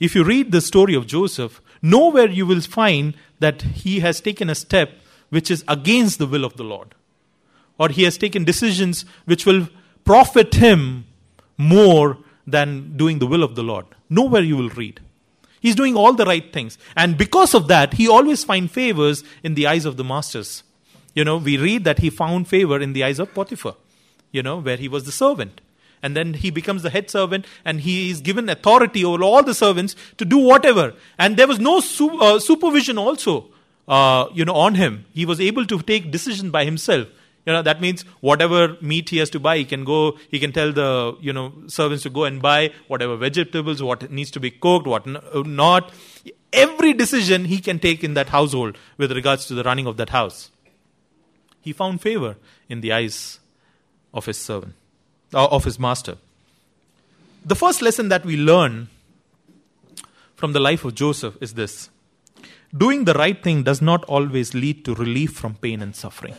If 0.00 0.14
you 0.14 0.24
read 0.24 0.52
the 0.52 0.60
story 0.60 0.94
of 0.94 1.06
Joseph, 1.06 1.60
nowhere 1.80 2.28
you 2.28 2.46
will 2.46 2.60
find 2.60 3.14
that 3.38 3.62
he 3.62 4.00
has 4.00 4.20
taken 4.20 4.50
a 4.50 4.54
step 4.54 4.90
which 5.30 5.50
is 5.50 5.64
against 5.68 6.18
the 6.18 6.26
will 6.26 6.44
of 6.44 6.56
the 6.56 6.64
Lord. 6.64 6.94
Or 7.78 7.88
he 7.88 8.04
has 8.04 8.18
taken 8.18 8.44
decisions 8.44 9.04
which 9.24 9.46
will 9.46 9.68
profit 10.04 10.54
him 10.54 11.06
more 11.56 12.18
than 12.46 12.96
doing 12.96 13.18
the 13.18 13.26
will 13.26 13.42
of 13.42 13.54
the 13.54 13.62
Lord. 13.62 13.86
Nowhere 14.08 14.42
you 14.42 14.56
will 14.56 14.70
read. 14.70 15.00
He's 15.60 15.74
doing 15.74 15.96
all 15.96 16.12
the 16.12 16.26
right 16.26 16.52
things. 16.52 16.76
And 16.94 17.16
because 17.16 17.54
of 17.54 17.68
that, 17.68 17.94
he 17.94 18.06
always 18.06 18.44
finds 18.44 18.70
favors 18.70 19.24
in 19.42 19.54
the 19.54 19.66
eyes 19.66 19.86
of 19.86 19.96
the 19.96 20.04
masters. 20.04 20.62
You 21.14 21.24
know, 21.24 21.38
we 21.38 21.56
read 21.56 21.84
that 21.84 22.00
he 22.00 22.10
found 22.10 22.48
favor 22.48 22.78
in 22.80 22.92
the 22.92 23.02
eyes 23.02 23.18
of 23.18 23.32
Potiphar, 23.32 23.74
you 24.30 24.42
know, 24.42 24.58
where 24.58 24.76
he 24.76 24.88
was 24.88 25.04
the 25.04 25.12
servant. 25.12 25.60
And 26.04 26.14
then 26.14 26.34
he 26.34 26.50
becomes 26.50 26.82
the 26.82 26.90
head 26.90 27.08
servant 27.08 27.46
and 27.64 27.80
he 27.80 28.10
is 28.10 28.20
given 28.20 28.50
authority 28.50 29.04
over 29.04 29.22
all 29.22 29.42
the 29.42 29.54
servants 29.54 29.96
to 30.18 30.26
do 30.26 30.36
whatever. 30.36 30.92
And 31.18 31.38
there 31.38 31.46
was 31.46 31.58
no 31.58 31.80
su- 31.80 32.20
uh, 32.20 32.38
supervision 32.38 32.98
also, 32.98 33.46
uh, 33.88 34.26
you 34.34 34.44
know, 34.44 34.54
on 34.54 34.74
him. 34.74 35.06
He 35.14 35.24
was 35.24 35.40
able 35.40 35.64
to 35.66 35.80
take 35.80 36.10
decision 36.10 36.50
by 36.50 36.66
himself. 36.66 37.08
You 37.46 37.54
know, 37.54 37.62
that 37.62 37.80
means 37.80 38.02
whatever 38.20 38.76
meat 38.80 39.08
he 39.08 39.18
has 39.18 39.30
to 39.30 39.40
buy, 39.40 39.56
he 39.56 39.64
can 39.64 39.84
go, 39.84 40.18
he 40.30 40.38
can 40.38 40.52
tell 40.52 40.72
the, 40.72 41.16
you 41.20 41.32
know, 41.32 41.52
servants 41.68 42.02
to 42.04 42.10
go 42.10 42.24
and 42.24 42.40
buy 42.42 42.70
whatever 42.88 43.16
vegetables, 43.16 43.82
what 43.82 44.10
needs 44.10 44.30
to 44.32 44.40
be 44.40 44.50
cooked, 44.50 44.86
what 44.86 45.06
uh, 45.06 45.42
not. 45.46 45.90
Every 46.52 46.92
decision 46.92 47.46
he 47.46 47.58
can 47.58 47.78
take 47.78 48.04
in 48.04 48.14
that 48.14 48.28
household 48.28 48.78
with 48.98 49.12
regards 49.12 49.46
to 49.46 49.54
the 49.54 49.62
running 49.62 49.86
of 49.86 49.96
that 49.96 50.10
house. 50.10 50.50
He 51.60 51.72
found 51.72 52.00
favor 52.02 52.36
in 52.68 52.80
the 52.82 52.92
eyes 52.92 53.40
of 54.12 54.26
his 54.26 54.38
servant, 54.38 54.74
Uh, 55.34 55.48
of 55.50 55.64
his 55.64 55.80
master. 55.80 56.16
The 57.44 57.56
first 57.56 57.82
lesson 57.82 58.08
that 58.08 58.24
we 58.24 58.36
learn 58.36 58.88
from 60.36 60.52
the 60.52 60.60
life 60.60 60.84
of 60.84 60.94
Joseph 60.94 61.36
is 61.40 61.54
this 61.54 61.90
doing 62.76 63.04
the 63.04 63.14
right 63.14 63.42
thing 63.42 63.64
does 63.64 63.82
not 63.82 64.04
always 64.04 64.54
lead 64.54 64.84
to 64.84 64.94
relief 64.94 65.32
from 65.32 65.56
pain 65.56 65.82
and 65.82 65.96
suffering. 65.96 66.36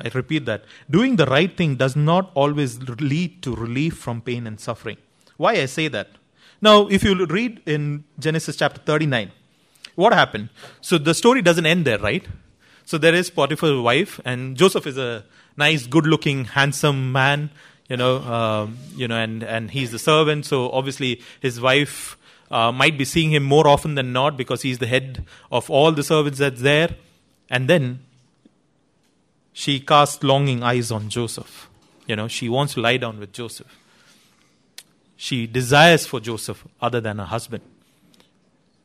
I 0.00 0.10
repeat 0.12 0.46
that. 0.46 0.64
Doing 0.90 1.14
the 1.14 1.26
right 1.26 1.56
thing 1.56 1.76
does 1.76 1.94
not 1.94 2.32
always 2.34 2.82
lead 2.82 3.40
to 3.42 3.54
relief 3.54 3.96
from 3.96 4.20
pain 4.20 4.44
and 4.46 4.58
suffering. 4.58 4.96
Why 5.36 5.52
I 5.52 5.66
say 5.66 5.86
that? 5.86 6.08
Now, 6.60 6.88
if 6.88 7.04
you 7.04 7.24
read 7.26 7.62
in 7.66 8.02
Genesis 8.18 8.56
chapter 8.56 8.80
39, 8.80 9.30
what 9.94 10.12
happened? 10.12 10.48
So 10.80 10.98
the 10.98 11.14
story 11.14 11.40
doesn't 11.40 11.66
end 11.66 11.84
there, 11.84 11.98
right? 11.98 12.26
So 12.86 12.98
there 12.98 13.14
is 13.14 13.30
Potiphar's 13.30 13.80
wife, 13.82 14.20
and 14.24 14.56
Joseph 14.56 14.86
is 14.86 14.96
a 14.96 15.24
nice, 15.56 15.86
good-looking, 15.86 16.44
handsome 16.44 17.12
man, 17.12 17.50
you 17.88 17.96
know, 17.96 18.18
um, 18.18 18.78
you 18.94 19.06
know, 19.08 19.16
and 19.16 19.42
and 19.42 19.70
he's 19.70 19.90
the 19.90 19.98
servant. 19.98 20.46
So 20.46 20.70
obviously 20.70 21.20
his 21.40 21.60
wife 21.60 22.16
uh, 22.50 22.72
might 22.72 22.96
be 22.96 23.04
seeing 23.04 23.32
him 23.32 23.42
more 23.42 23.66
often 23.66 23.96
than 23.96 24.12
not 24.12 24.36
because 24.36 24.62
he's 24.62 24.78
the 24.78 24.86
head 24.86 25.24
of 25.50 25.68
all 25.68 25.92
the 25.92 26.02
servants 26.02 26.38
that's 26.38 26.60
there. 26.60 26.90
And 27.50 27.68
then 27.68 28.00
she 29.52 29.80
casts 29.80 30.22
longing 30.22 30.62
eyes 30.62 30.90
on 30.90 31.08
Joseph. 31.08 31.68
You 32.06 32.16
know, 32.16 32.28
she 32.28 32.48
wants 32.48 32.74
to 32.74 32.80
lie 32.80 32.98
down 32.98 33.18
with 33.18 33.32
Joseph. 33.32 33.72
She 35.16 35.46
desires 35.46 36.06
for 36.06 36.20
Joseph 36.20 36.64
other 36.80 37.00
than 37.00 37.18
her 37.18 37.24
husband. 37.24 37.64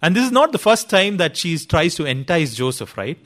And 0.02 0.16
this 0.16 0.26
is 0.26 0.32
not 0.32 0.52
the 0.52 0.58
first 0.58 0.90
time 0.90 1.18
that 1.18 1.38
she 1.38 1.58
tries 1.60 1.94
to 1.96 2.06
entice 2.06 2.56
Joseph, 2.56 2.98
right? 2.98 3.20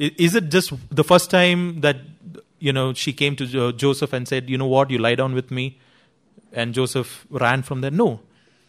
Is 0.00 0.34
it 0.34 0.48
just 0.48 0.72
the 0.90 1.04
first 1.04 1.30
time 1.30 1.82
that 1.82 1.98
you 2.58 2.72
know 2.72 2.94
she 2.94 3.12
came 3.12 3.36
to 3.36 3.72
Joseph 3.72 4.14
and 4.14 4.26
said, 4.26 4.48
"You 4.48 4.56
know 4.56 4.66
what? 4.66 4.90
You 4.90 4.98
lie 4.98 5.14
down 5.14 5.34
with 5.34 5.50
me," 5.50 5.78
and 6.52 6.72
Joseph 6.72 7.26
ran 7.28 7.62
from 7.62 7.82
there? 7.82 7.90
No, 7.90 8.20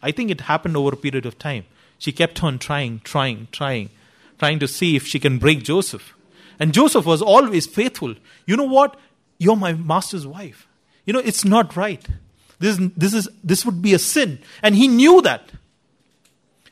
I 0.02 0.12
think 0.12 0.30
it 0.30 0.42
happened 0.42 0.76
over 0.76 0.92
a 0.92 0.96
period 0.96 1.24
of 1.24 1.38
time. 1.38 1.64
She 1.98 2.12
kept 2.12 2.42
on 2.44 2.58
trying, 2.58 3.00
trying, 3.04 3.48
trying, 3.52 3.88
trying 4.38 4.58
to 4.58 4.68
see 4.68 4.94
if 4.96 5.06
she 5.06 5.18
can 5.18 5.38
break 5.38 5.62
Joseph. 5.62 6.14
And 6.58 6.74
Joseph 6.74 7.06
was 7.06 7.22
always 7.22 7.66
faithful. 7.66 8.14
You 8.46 8.56
know 8.56 8.64
what? 8.64 8.98
You're 9.38 9.56
my 9.56 9.72
master's 9.72 10.26
wife. 10.26 10.66
You 11.06 11.12
know, 11.12 11.20
it's 11.20 11.44
not 11.44 11.76
right. 11.76 12.04
This, 12.58 12.78
this, 12.96 13.14
is, 13.14 13.28
this 13.42 13.64
would 13.64 13.80
be 13.80 13.94
a 13.94 13.98
sin. 13.98 14.38
And 14.62 14.74
he 14.74 14.86
knew 14.86 15.22
that. 15.22 15.50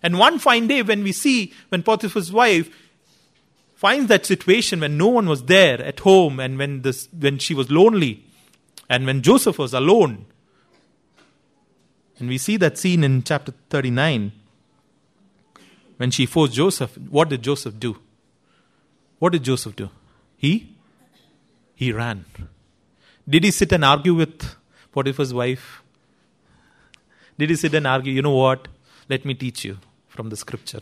And 0.03 0.19
one 0.19 0.39
fine 0.39 0.67
day, 0.67 0.83
when 0.83 1.03
we 1.03 1.13
see 1.13 1.53
when 1.69 1.83
Potiphar's 1.83 2.33
wife 2.33 2.71
finds 3.81 4.09
that 4.09 4.27
situation 4.27 4.81
when 4.81 4.99
no 4.99 5.09
one 5.09 5.27
was 5.27 5.45
there 5.45 5.83
at 5.83 6.01
home 6.01 6.39
and 6.39 6.59
when, 6.59 6.83
this, 6.83 7.09
when 7.19 7.39
she 7.39 7.55
was 7.55 7.71
lonely 7.71 8.23
and 8.91 9.07
when 9.07 9.23
Joseph 9.23 9.59
was 9.59 9.73
alone, 9.73 10.27
and 12.19 12.29
we 12.29 12.37
see 12.37 12.59
that 12.59 12.77
scene 12.77 13.03
in 13.03 13.23
chapter 13.23 13.55
39 13.71 14.33
when 15.97 16.11
she 16.11 16.27
forced 16.27 16.53
Joseph, 16.53 16.99
what 17.09 17.31
did 17.31 17.41
Joseph 17.41 17.81
do? 17.81 17.97
What 19.19 19.33
did 19.33 19.45
Joseph 19.45 19.77
do? 19.77 19.89
He 20.37 20.77
he 21.75 21.91
ran. 21.91 22.27
Did 23.27 23.45
he 23.45 23.51
sit 23.51 23.73
and 23.73 23.83
argue 23.83 24.13
with 24.13 24.57
Potiphar's 24.93 25.33
wife? 25.33 25.83
Did 27.39 27.49
he 27.49 27.57
sit 27.57 27.73
and 27.73 27.87
argue, 27.87 28.13
you 28.13 28.21
know 28.21 28.37
what? 28.37 28.69
Let 29.09 29.25
me 29.25 29.33
teach 29.33 29.65
you 29.65 29.79
from 30.07 30.29
the 30.29 30.37
scripture. 30.37 30.81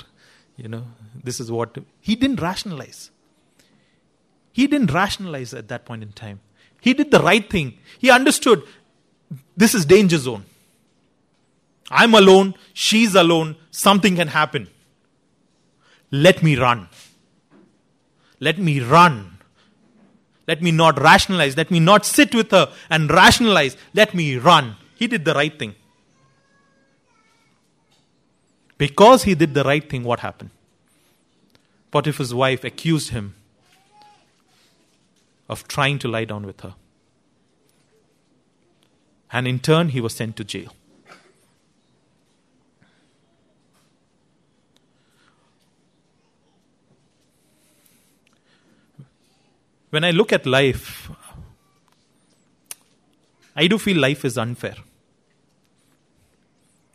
You 0.59 0.69
know, 0.69 0.85
this 1.23 1.39
is 1.39 1.53
what 1.53 1.79
he 2.01 2.17
didn't 2.17 2.43
rationalize. 2.43 3.11
He 4.53 4.67
didn't 4.67 4.93
rationalize 4.93 5.55
at 5.55 5.69
that 5.69 5.87
point 5.87 6.03
in 6.03 6.11
time. 6.13 6.41
He 6.81 6.95
did 6.95 7.13
the 7.13 7.21
right 7.21 7.49
thing. 7.49 7.79
He 7.99 8.11
understood 8.11 8.65
this 9.57 9.73
is 9.75 9.85
danger 9.85 10.19
zone. 10.19 10.45
I'm 11.91 12.13
alone, 12.15 12.55
she's 12.75 13.15
alone, 13.15 13.57
something 13.71 14.17
can 14.17 14.29
happen. 14.29 14.69
Let 16.11 16.43
me 16.43 16.57
run. 16.57 16.89
Let 18.41 18.59
me 18.59 18.81
run. 18.81 19.39
Let 20.49 20.61
me 20.61 20.73
not 20.73 21.01
rationalize. 21.01 21.57
Let 21.57 21.71
me 21.71 21.79
not 21.79 22.05
sit 22.05 22.35
with 22.35 22.51
her 22.51 22.73
and 22.91 23.11
rationalize. 23.11 23.77
Let 23.95 24.15
me 24.15 24.37
run. 24.37 24.77
He 24.97 25.07
did 25.07 25.25
the 25.25 25.35
right 25.35 25.57
thing. 25.57 25.75
Because 28.79 29.25
he 29.25 29.35
did 29.35 29.55
the 29.55 29.65
right 29.65 29.89
thing, 29.89 30.05
what 30.05 30.21
happened? 30.21 30.51
Potiphar's 31.91 32.33
wife 32.33 32.63
accused 32.63 33.11
him 33.11 33.35
of 35.49 35.67
trying 35.67 35.99
to 35.99 36.09
lie 36.09 36.25
down 36.25 36.47
with 36.47 36.61
her. 36.61 36.75
And 39.33 39.49
in 39.49 39.59
turn, 39.59 39.89
he 39.89 40.01
was 40.01 40.15
sent 40.15 40.37
to 40.37 40.45
jail. 40.45 40.73
When 49.91 50.05
I 50.05 50.11
look 50.11 50.33
at 50.33 50.47
life, 50.47 51.11
I 53.57 53.67
do 53.67 53.79
feel 53.79 53.99
life 53.99 54.25
is 54.25 54.39
unfair. 54.39 54.77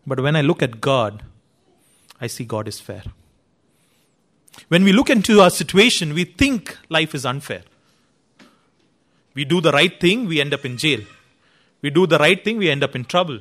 But 0.05 0.19
when 0.21 0.35
I 0.35 0.41
look 0.41 0.61
at 0.61 0.79
God, 0.79 1.23
I 2.23 2.27
see 2.27 2.45
God 2.45 2.67
is 2.67 2.79
fair. 2.79 3.03
When 4.67 4.83
we 4.83 4.93
look 4.93 5.09
into 5.09 5.41
our 5.41 5.49
situation, 5.49 6.13
we 6.13 6.25
think 6.25 6.77
life 6.89 7.13
is 7.13 7.25
unfair. 7.25 7.63
We 9.33 9.45
do 9.45 9.61
the 9.61 9.71
right 9.71 9.99
thing, 9.99 10.27
we 10.27 10.39
end 10.39 10.53
up 10.53 10.65
in 10.65 10.77
jail. 10.77 11.01
We 11.81 11.89
do 11.89 12.05
the 12.07 12.19
right 12.19 12.43
thing, 12.43 12.57
we 12.57 12.69
end 12.69 12.83
up 12.83 12.95
in 12.95 13.05
trouble. 13.05 13.39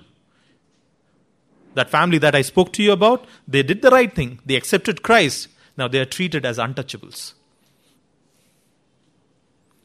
That 1.74 1.90
family 1.90 2.18
that 2.18 2.34
I 2.34 2.42
spoke 2.42 2.72
to 2.74 2.82
you 2.82 2.92
about, 2.92 3.26
they 3.46 3.62
did 3.62 3.82
the 3.82 3.90
right 3.90 4.12
thing. 4.12 4.40
They 4.44 4.56
accepted 4.56 5.02
Christ. 5.02 5.48
Now 5.76 5.88
they 5.88 6.00
are 6.00 6.04
treated 6.16 6.44
as 6.44 6.58
untouchables 6.58 7.34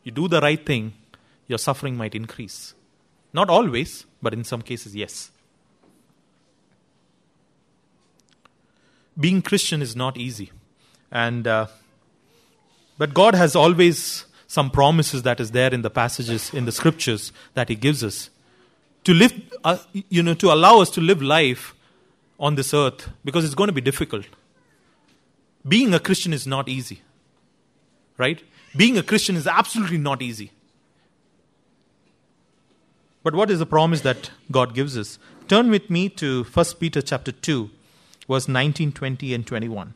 you 0.08 0.12
do 0.12 0.30
the 0.30 0.40
right 0.40 0.66
thing, 0.66 0.94
your 1.48 1.58
suffering 1.58 1.98
might 1.98 2.16
increase. 2.16 2.74
Not 3.34 3.50
always, 3.50 4.06
but 4.22 4.34
in 4.34 4.46
some 4.46 4.62
cases, 4.62 4.96
yes. 4.96 5.32
Being 9.20 9.42
Christian 9.42 9.82
is 9.82 9.96
not 9.96 10.18
easy. 10.18 10.52
And, 11.12 11.48
uh, 11.48 11.68
but 12.98 13.14
God 13.14 13.36
has 13.36 13.56
always 13.56 14.26
some 14.48 14.72
promises 14.72 15.24
that 15.24 15.40
is 15.40 15.52
there 15.52 15.74
in 15.74 15.82
the 15.82 15.90
passages 15.90 16.54
in 16.54 16.66
the 16.66 16.72
scriptures 16.72 17.32
that 17.54 17.70
He 17.70 17.76
gives 17.76 18.04
us 18.04 18.30
to 19.04 19.14
live, 19.14 19.34
uh, 19.64 19.78
you 20.10 20.24
know, 20.24 20.34
to 20.34 20.52
allow 20.52 20.80
us 20.80 20.90
to 20.92 21.02
live 21.02 21.22
life 21.22 21.74
on 22.40 22.56
this 22.56 22.74
earth 22.74 23.10
because 23.24 23.46
it's 23.46 23.56
going 23.56 23.68
to 23.68 23.74
be 23.74 23.82
difficult. 23.82 24.26
Being 25.68 25.94
a 25.94 26.00
Christian 26.00 26.34
is 26.34 26.48
not 26.48 26.70
easy, 26.70 27.02
right? 28.18 28.42
Being 28.76 28.98
a 28.98 29.04
Christian 29.04 29.36
is 29.36 29.48
absolutely 29.48 29.98
not 29.98 30.22
easy. 30.22 30.52
But 33.24 33.36
what 33.36 33.50
is 33.50 33.60
the 33.60 33.66
promise 33.66 34.02
that 34.02 34.32
God 34.52 34.74
gives 34.74 34.98
us? 34.98 35.20
Turn 35.48 35.70
with 35.70 35.90
me 35.90 36.08
to 36.10 36.44
1 36.44 36.66
Peter 36.80 37.02
chapter 37.02 37.32
2, 37.32 37.70
verse 38.28 38.48
19, 38.48 38.92
20, 38.92 39.34
and 39.34 39.48
21. 39.48 39.94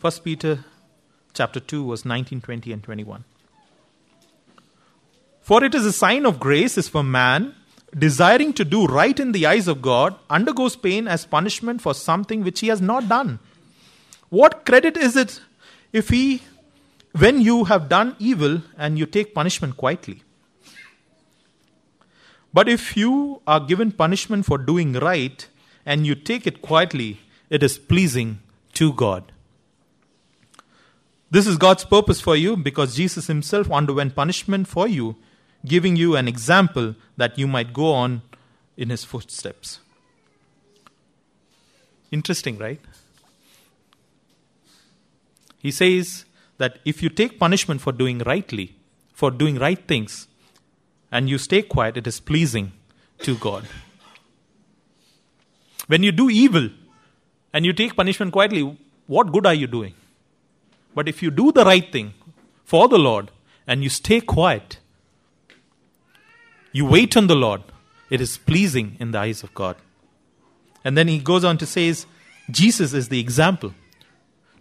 1 0.00 0.12
Peter 0.24 0.64
chapter 1.34 1.60
2, 1.60 1.88
verse 1.88 2.04
19, 2.04 2.40
20, 2.40 2.72
and 2.72 2.82
21. 2.82 3.24
For 5.40 5.64
it 5.64 5.74
is 5.74 5.84
a 5.84 5.92
sign 5.92 6.24
of 6.24 6.38
grace 6.38 6.78
is 6.78 6.88
for 6.88 7.02
man, 7.02 7.54
desiring 7.96 8.52
to 8.54 8.64
do 8.64 8.86
right 8.86 9.18
in 9.18 9.32
the 9.32 9.46
eyes 9.46 9.68
of 9.68 9.82
God, 9.82 10.14
undergoes 10.30 10.76
pain 10.76 11.08
as 11.08 11.26
punishment 11.26 11.80
for 11.80 11.94
something 11.94 12.44
which 12.44 12.60
he 12.60 12.68
has 12.68 12.80
not 12.80 13.08
done. 13.08 13.38
What 14.28 14.64
credit 14.64 14.96
is 14.96 15.16
it 15.16 15.40
if 15.92 16.08
he, 16.08 16.42
when 17.18 17.40
you 17.40 17.64
have 17.64 17.88
done 17.88 18.16
evil 18.18 18.62
and 18.78 18.98
you 18.98 19.06
take 19.06 19.34
punishment 19.34 19.76
quietly? 19.76 20.22
But 22.54 22.68
if 22.68 22.96
you 22.96 23.40
are 23.46 23.60
given 23.60 23.92
punishment 23.92 24.46
for 24.46 24.58
doing 24.58 24.92
right 24.92 25.46
and 25.84 26.06
you 26.06 26.14
take 26.14 26.46
it 26.46 26.62
quietly, 26.62 27.20
it 27.50 27.62
is 27.62 27.78
pleasing 27.78 28.40
to 28.74 28.92
God. 28.92 29.32
This 31.30 31.46
is 31.46 31.56
God's 31.56 31.84
purpose 31.84 32.20
for 32.20 32.36
you 32.36 32.56
because 32.56 32.94
Jesus 32.94 33.26
himself 33.26 33.70
underwent 33.70 34.14
punishment 34.14 34.68
for 34.68 34.86
you, 34.86 35.16
giving 35.64 35.96
you 35.96 36.14
an 36.16 36.28
example 36.28 36.94
that 37.16 37.38
you 37.38 37.46
might 37.46 37.72
go 37.72 37.92
on 37.92 38.22
in 38.76 38.90
his 38.90 39.04
footsteps. 39.04 39.80
Interesting, 42.10 42.58
right? 42.58 42.80
He 45.58 45.70
says 45.70 46.26
that 46.58 46.80
if 46.84 47.02
you 47.02 47.08
take 47.08 47.38
punishment 47.38 47.80
for 47.80 47.92
doing 47.92 48.18
rightly, 48.18 48.76
for 49.14 49.30
doing 49.30 49.58
right 49.58 49.86
things, 49.86 50.28
and 51.10 51.30
you 51.30 51.38
stay 51.38 51.62
quiet, 51.62 51.96
it 51.96 52.06
is 52.06 52.20
pleasing 52.20 52.72
to 53.20 53.36
God. 53.36 53.64
When 55.92 56.02
you 56.02 56.10
do 56.10 56.30
evil 56.30 56.70
and 57.52 57.66
you 57.66 57.74
take 57.74 57.94
punishment 57.94 58.32
quietly, 58.32 58.62
what 59.06 59.30
good 59.30 59.44
are 59.44 59.52
you 59.62 59.66
doing? 59.66 59.92
But 60.94 61.06
if 61.06 61.22
you 61.22 61.30
do 61.30 61.52
the 61.52 61.66
right 61.66 61.92
thing 61.92 62.14
for 62.64 62.88
the 62.88 62.98
Lord 62.98 63.30
and 63.66 63.82
you 63.82 63.90
stay 63.90 64.22
quiet, 64.22 64.78
you 66.72 66.86
wait 66.86 67.14
on 67.14 67.26
the 67.26 67.34
Lord, 67.34 67.60
it 68.08 68.22
is 68.22 68.38
pleasing 68.38 68.96
in 69.00 69.10
the 69.10 69.18
eyes 69.18 69.42
of 69.42 69.52
God. 69.52 69.76
And 70.82 70.96
then 70.96 71.08
he 71.08 71.18
goes 71.18 71.44
on 71.44 71.58
to 71.58 71.66
say, 71.66 71.94
Jesus 72.50 72.94
is 72.94 73.10
the 73.10 73.20
example. 73.20 73.74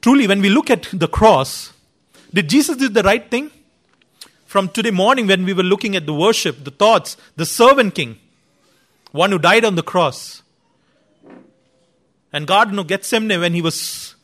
Truly, 0.01 0.27
when 0.27 0.41
we 0.41 0.49
look 0.49 0.69
at 0.69 0.89
the 0.91 1.07
cross, 1.07 1.71
did 2.33 2.49
Jesus 2.49 2.75
do 2.75 2.89
the 2.89 3.03
right 3.03 3.31
thing? 3.31 3.51
From 4.45 4.67
today 4.67 4.91
morning, 4.91 5.27
when 5.27 5.45
we 5.45 5.53
were 5.53 5.63
looking 5.63 5.95
at 5.95 6.05
the 6.05 6.13
worship, 6.13 6.65
the 6.65 6.71
thoughts, 6.71 7.15
the 7.37 7.45
servant 7.45 7.95
king, 7.95 8.19
one 9.13 9.31
who 9.31 9.39
died 9.39 9.63
on 9.63 9.75
the 9.75 9.83
cross. 9.95 10.43
And 12.33 12.47
God, 12.47 12.73
know, 12.73 12.83
Gethsemane, 12.83 13.39
when 13.39 13.53
he 13.53 13.61
was 13.61 14.15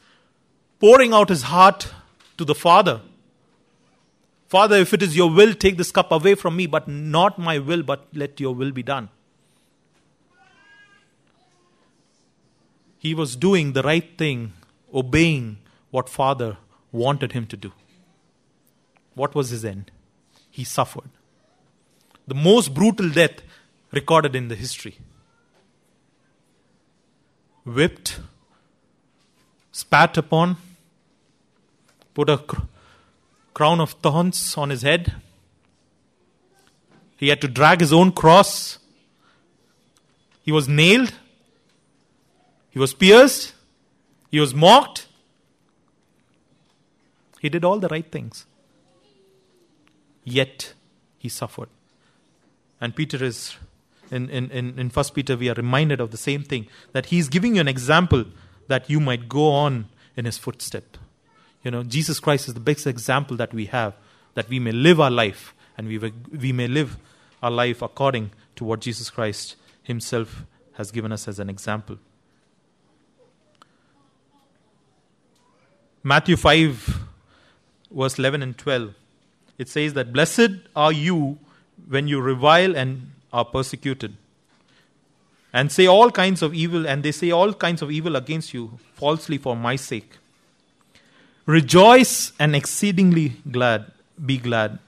pouring 0.80 1.14
out 1.14 1.30
his 1.30 1.44
heart 1.44 1.94
to 2.38 2.46
the 2.46 2.56
Father, 2.56 3.02
Father, 4.48 4.78
if 4.78 4.94
it 4.94 5.04
is 5.04 5.18
your 5.18 5.30
will, 5.30 5.54
take 5.54 5.76
this 5.78 5.92
cup 5.92 6.12
away 6.12 6.36
from 6.36 6.56
me, 6.56 6.68
but 6.68 6.88
not 6.88 7.38
my 7.38 7.60
will, 7.60 7.84
but 7.84 8.08
let 8.14 8.40
your 8.40 8.56
will 8.56 8.72
be 8.72 8.84
done. 8.84 9.10
He 12.98 13.14
was 13.14 13.36
doing 13.36 13.74
the 13.74 13.84
right 13.84 14.18
thing, 14.18 14.54
obeying 14.94 15.58
what 15.92 16.08
Father 16.08 16.58
wanted 16.92 17.34
him 17.34 17.46
to 17.48 17.58
do. 17.58 17.74
What 19.16 19.36
was 19.36 19.50
his 19.50 19.66
end? 19.66 19.92
he 20.58 20.64
suffered. 20.64 21.12
The 22.26 22.34
most 22.34 22.74
brutal 22.74 23.10
death 23.10 23.42
recorded 23.92 24.36
in 24.36 24.48
the 24.48 24.56
history. 24.56 24.98
Whipped, 27.68 28.20
spat 29.72 30.18
upon, 30.18 30.58
put 32.14 32.30
a 32.30 32.38
cr- 32.38 32.62
crown 33.54 33.82
of 33.82 33.92
thorns 33.92 34.56
on 34.58 34.70
his 34.70 34.82
head. 34.82 35.14
He 37.18 37.28
had 37.28 37.42
to 37.42 37.48
drag 37.48 37.82
his 37.82 37.92
own 37.92 38.12
cross. 38.12 38.80
He 40.44 40.52
was 40.52 40.68
nailed. 40.68 41.14
He 42.70 42.80
was 42.80 42.94
pierced. 42.94 43.54
He 44.32 44.40
was 44.40 44.56
mocked. 44.56 45.08
He 47.42 47.50
did 47.50 47.66
all 47.66 47.80
the 47.80 47.90
right 47.90 48.10
things 48.10 48.46
yet 50.28 50.74
he 51.18 51.30
suffered. 51.30 51.70
And 52.82 52.96
Peter 52.96 53.24
is, 53.24 53.56
in, 54.12 54.30
in, 54.30 54.50
in, 54.52 54.80
in 54.80 54.90
1 54.90 55.06
Peter, 55.14 55.36
we 55.36 55.50
are 55.50 55.54
reminded 55.54 56.00
of 56.00 56.12
the 56.12 56.18
same 56.18 56.44
thing 56.44 56.68
that 56.94 57.08
he's 57.08 57.28
giving 57.30 57.56
you 57.56 57.62
an 57.62 57.68
example 57.68 58.26
that 58.68 58.90
you 58.90 59.00
might 59.00 59.30
go 59.30 59.52
on 59.52 59.88
in 60.16 60.26
his 60.26 60.38
footstep. 60.38 60.98
You 61.64 61.72
know, 61.72 61.84
Jesus 61.84 62.20
Christ 62.20 62.48
is 62.48 62.54
the 62.54 62.60
best 62.60 62.88
example 62.88 63.38
that 63.38 63.54
we 63.54 63.66
have, 63.68 63.94
that 64.34 64.50
we 64.50 64.60
may 64.60 64.72
live 64.72 65.00
our 65.00 65.12
life 65.12 65.54
and 65.78 65.88
we, 65.88 65.98
we 65.98 66.52
may 66.52 66.68
live 66.68 66.98
our 67.42 67.52
life 67.52 67.82
according 67.82 68.32
to 68.56 68.64
what 68.64 68.80
Jesus 68.80 69.10
Christ 69.10 69.56
himself 69.84 70.44
has 70.74 70.92
given 70.92 71.12
us 71.12 71.28
as 71.28 71.40
an 71.40 71.50
example. 71.50 71.98
Matthew 76.04 76.38
5, 76.38 77.00
verse 77.92 78.18
11 78.18 78.42
and 78.44 78.58
12 78.58 78.94
it 79.58 79.68
says 79.68 79.94
that 79.94 80.14
blessed 80.14 80.52
are 80.76 80.92
you 80.92 81.40
when 81.88 82.08
you 82.08 82.22
revile 82.22 82.76
and 82.76 83.12
are 83.32 83.46
persecuted 83.46 84.16
and 85.54 85.72
say 85.72 85.86
all 85.88 86.12
kinds 86.12 86.42
of 86.42 86.54
evil 86.54 86.88
and 86.88 87.04
they 87.04 87.12
say 87.12 87.32
all 87.32 87.54
kinds 87.54 87.82
of 87.82 87.92
evil 87.92 88.16
against 88.16 88.54
you 88.54 88.78
falsely 88.94 89.38
for 89.38 89.56
my 89.56 89.76
sake. 89.76 90.18
Rejoice 91.46 92.34
and 92.40 92.56
exceedingly 92.56 93.34
glad 93.50 93.92
be 94.26 94.38
glad 94.38 94.80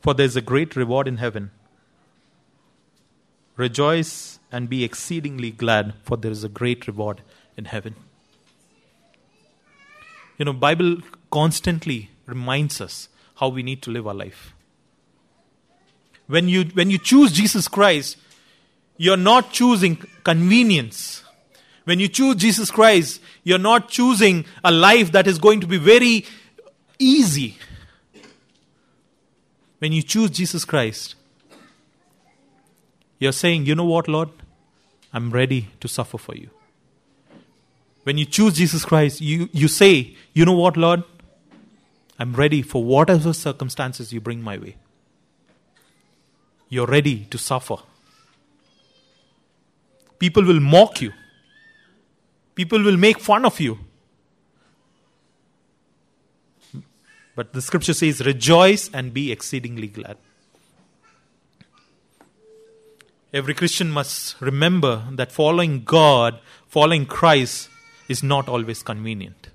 for 0.00 0.14
there 0.14 0.26
is 0.26 0.36
a 0.36 0.40
great 0.40 0.76
reward 0.76 1.08
in 1.08 1.16
heaven. 1.18 1.50
Rejoice 3.56 4.38
and 4.52 4.68
be 4.68 4.84
exceedingly 4.84 5.50
glad 5.50 5.94
for 6.02 6.16
there 6.16 6.30
is 6.30 6.44
a 6.44 6.48
great 6.48 6.86
reward 6.86 7.22
in 7.56 7.66
heaven. 7.66 7.94
You 10.38 10.44
know 10.44 10.52
bible 10.52 10.98
constantly 11.30 12.10
reminds 12.26 12.80
us 12.80 13.08
how 13.36 13.48
we 13.48 13.62
need 13.62 13.82
to 13.82 13.90
live 13.90 14.06
our 14.06 14.14
life. 14.14 14.55
When 16.26 16.48
you, 16.48 16.64
when 16.74 16.90
you 16.90 16.98
choose 16.98 17.32
Jesus 17.32 17.68
Christ, 17.68 18.16
you're 18.96 19.16
not 19.16 19.52
choosing 19.52 19.96
convenience. 20.24 21.22
When 21.84 22.00
you 22.00 22.08
choose 22.08 22.36
Jesus 22.36 22.70
Christ, 22.70 23.20
you're 23.44 23.58
not 23.58 23.88
choosing 23.88 24.44
a 24.64 24.72
life 24.72 25.12
that 25.12 25.26
is 25.26 25.38
going 25.38 25.60
to 25.60 25.66
be 25.66 25.78
very 25.78 26.24
easy. 26.98 27.58
When 29.78 29.92
you 29.92 30.02
choose 30.02 30.30
Jesus 30.30 30.64
Christ, 30.64 31.14
you're 33.18 33.32
saying, 33.32 33.66
you 33.66 33.74
know 33.74 33.84
what, 33.84 34.08
Lord? 34.08 34.30
I'm 35.12 35.30
ready 35.30 35.68
to 35.80 35.88
suffer 35.88 36.18
for 36.18 36.34
you. 36.34 36.50
When 38.02 38.18
you 38.18 38.24
choose 38.24 38.54
Jesus 38.54 38.84
Christ, 38.84 39.20
you, 39.20 39.48
you 39.52 39.68
say, 39.68 40.16
you 40.32 40.44
know 40.44 40.52
what, 40.52 40.76
Lord? 40.76 41.04
I'm 42.18 42.34
ready 42.34 42.62
for 42.62 42.82
whatever 42.82 43.32
circumstances 43.32 44.12
you 44.12 44.20
bring 44.20 44.42
my 44.42 44.58
way. 44.58 44.76
You're 46.68 46.86
ready 46.86 47.24
to 47.26 47.38
suffer. 47.38 47.76
People 50.18 50.44
will 50.44 50.60
mock 50.60 51.00
you. 51.00 51.12
People 52.54 52.82
will 52.82 52.96
make 52.96 53.20
fun 53.20 53.44
of 53.44 53.60
you. 53.60 53.78
But 57.34 57.52
the 57.52 57.60
scripture 57.60 57.92
says, 57.92 58.24
rejoice 58.24 58.90
and 58.92 59.12
be 59.12 59.30
exceedingly 59.30 59.88
glad. 59.88 60.16
Every 63.32 63.52
Christian 63.52 63.90
must 63.90 64.40
remember 64.40 65.04
that 65.12 65.30
following 65.30 65.84
God, 65.84 66.38
following 66.66 67.04
Christ, 67.04 67.68
is 68.08 68.22
not 68.22 68.48
always 68.48 68.82
convenient. 68.82 69.45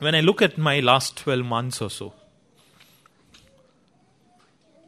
When 0.00 0.14
I 0.14 0.20
look 0.20 0.42
at 0.42 0.58
my 0.58 0.80
last 0.80 1.16
12 1.18 1.44
months 1.44 1.80
or 1.80 1.90
so, 1.90 2.12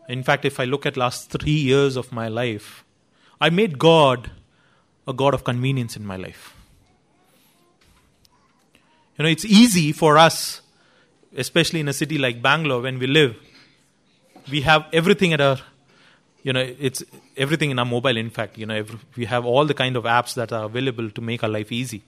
in 0.09 0.22
fact, 0.22 0.44
if 0.44 0.59
I 0.59 0.64
look 0.64 0.85
at 0.85 0.96
last 0.96 1.31
three 1.31 1.53
years 1.53 1.96
of 1.96 2.12
my 2.12 2.29
life, 2.29 2.85
I 3.40 3.51
made 3.51 3.79
God 3.79 4.31
a 5.07 5.12
God 5.12 5.35
of 5.35 5.44
convenience 5.44 5.96
in 5.96 6.05
my 6.05 6.16
life. 6.16 6.55
You 9.18 9.25
know, 9.25 9.29
it's 9.29 9.44
easy 9.44 9.92
for 9.92 10.16
us, 10.16 10.62
especially 11.37 11.81
in 11.81 11.88
a 11.88 11.92
city 11.92 12.18
like 12.18 12.40
Bangalore, 12.40 12.83
when 12.83 12.98
we 12.98 13.07
live, 13.07 13.37
we 14.51 14.62
have 14.62 14.87
everything 14.92 15.33
at 15.33 15.40
our, 15.40 15.59
you 16.42 16.53
know, 16.53 16.75
it's 16.79 17.05
everything 17.37 17.70
in 17.70 17.79
our 17.79 17.85
mobile. 17.85 18.16
In 18.16 18.31
fact, 18.31 18.59
you 18.59 18.66
know, 18.66 18.75
every, 18.75 18.98
we 19.16 19.27
have 19.27 19.44
all 19.44 19.66
the 19.66 19.75
kind 19.75 19.96
of 19.96 20.05
apps 20.05 20.35
that 20.35 20.53
are 20.53 20.64
available 20.64 21.11
to 21.11 21.20
make 21.20 21.44
our 21.44 21.51
life 21.51 21.70
easy. 21.70 22.03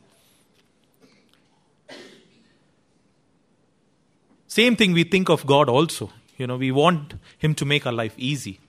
Same 4.54 4.76
thing 4.76 4.92
we 4.92 5.02
think 5.02 5.30
of 5.30 5.44
God 5.46 5.68
also. 5.68 6.10
You 6.36 6.46
know, 6.46 6.56
we 6.56 6.70
want 6.70 7.14
Him 7.38 7.56
to 7.56 7.64
make 7.64 7.86
our 7.86 7.92
life 7.92 8.14
easy. 8.16 8.60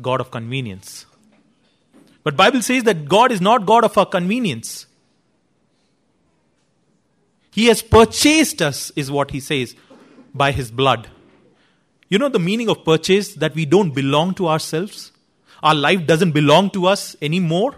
God 0.00 0.22
of 0.22 0.30
convenience. 0.30 1.04
But 2.24 2.34
Bible 2.34 2.62
says 2.62 2.84
that 2.84 3.06
God 3.10 3.30
is 3.30 3.42
not 3.42 3.66
God 3.66 3.84
of 3.84 3.98
our 3.98 4.06
convenience. 4.06 4.86
He 7.50 7.66
has 7.66 7.82
purchased 7.82 8.62
us, 8.62 8.90
is 8.96 9.10
what 9.10 9.32
he 9.32 9.40
says, 9.40 9.76
by 10.32 10.50
his 10.50 10.70
blood. 10.70 11.08
You 12.08 12.18
know 12.18 12.30
the 12.30 12.38
meaning 12.38 12.70
of 12.70 12.82
purchase? 12.82 13.34
That 13.34 13.54
we 13.54 13.66
don't 13.66 13.90
belong 13.90 14.32
to 14.36 14.48
ourselves. 14.48 15.12
our 15.62 15.74
life 15.74 16.06
doesn't 16.06 16.32
belong 16.32 16.70
to 16.70 16.86
us 16.86 17.16
anymore? 17.20 17.74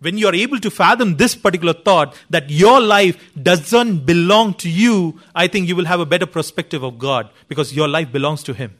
When 0.00 0.16
you 0.16 0.28
are 0.28 0.34
able 0.34 0.60
to 0.60 0.70
fathom 0.70 1.16
this 1.16 1.34
particular 1.34 1.72
thought 1.72 2.16
that 2.30 2.50
your 2.50 2.80
life 2.80 3.16
doesn't 3.40 4.06
belong 4.06 4.54
to 4.54 4.70
you, 4.70 5.20
I 5.34 5.48
think 5.48 5.66
you 5.66 5.74
will 5.74 5.86
have 5.86 5.98
a 5.98 6.06
better 6.06 6.26
perspective 6.26 6.84
of 6.84 6.98
God 6.98 7.30
because 7.48 7.74
your 7.74 7.88
life 7.88 8.12
belongs 8.12 8.42
to 8.44 8.54
Him. 8.54 8.78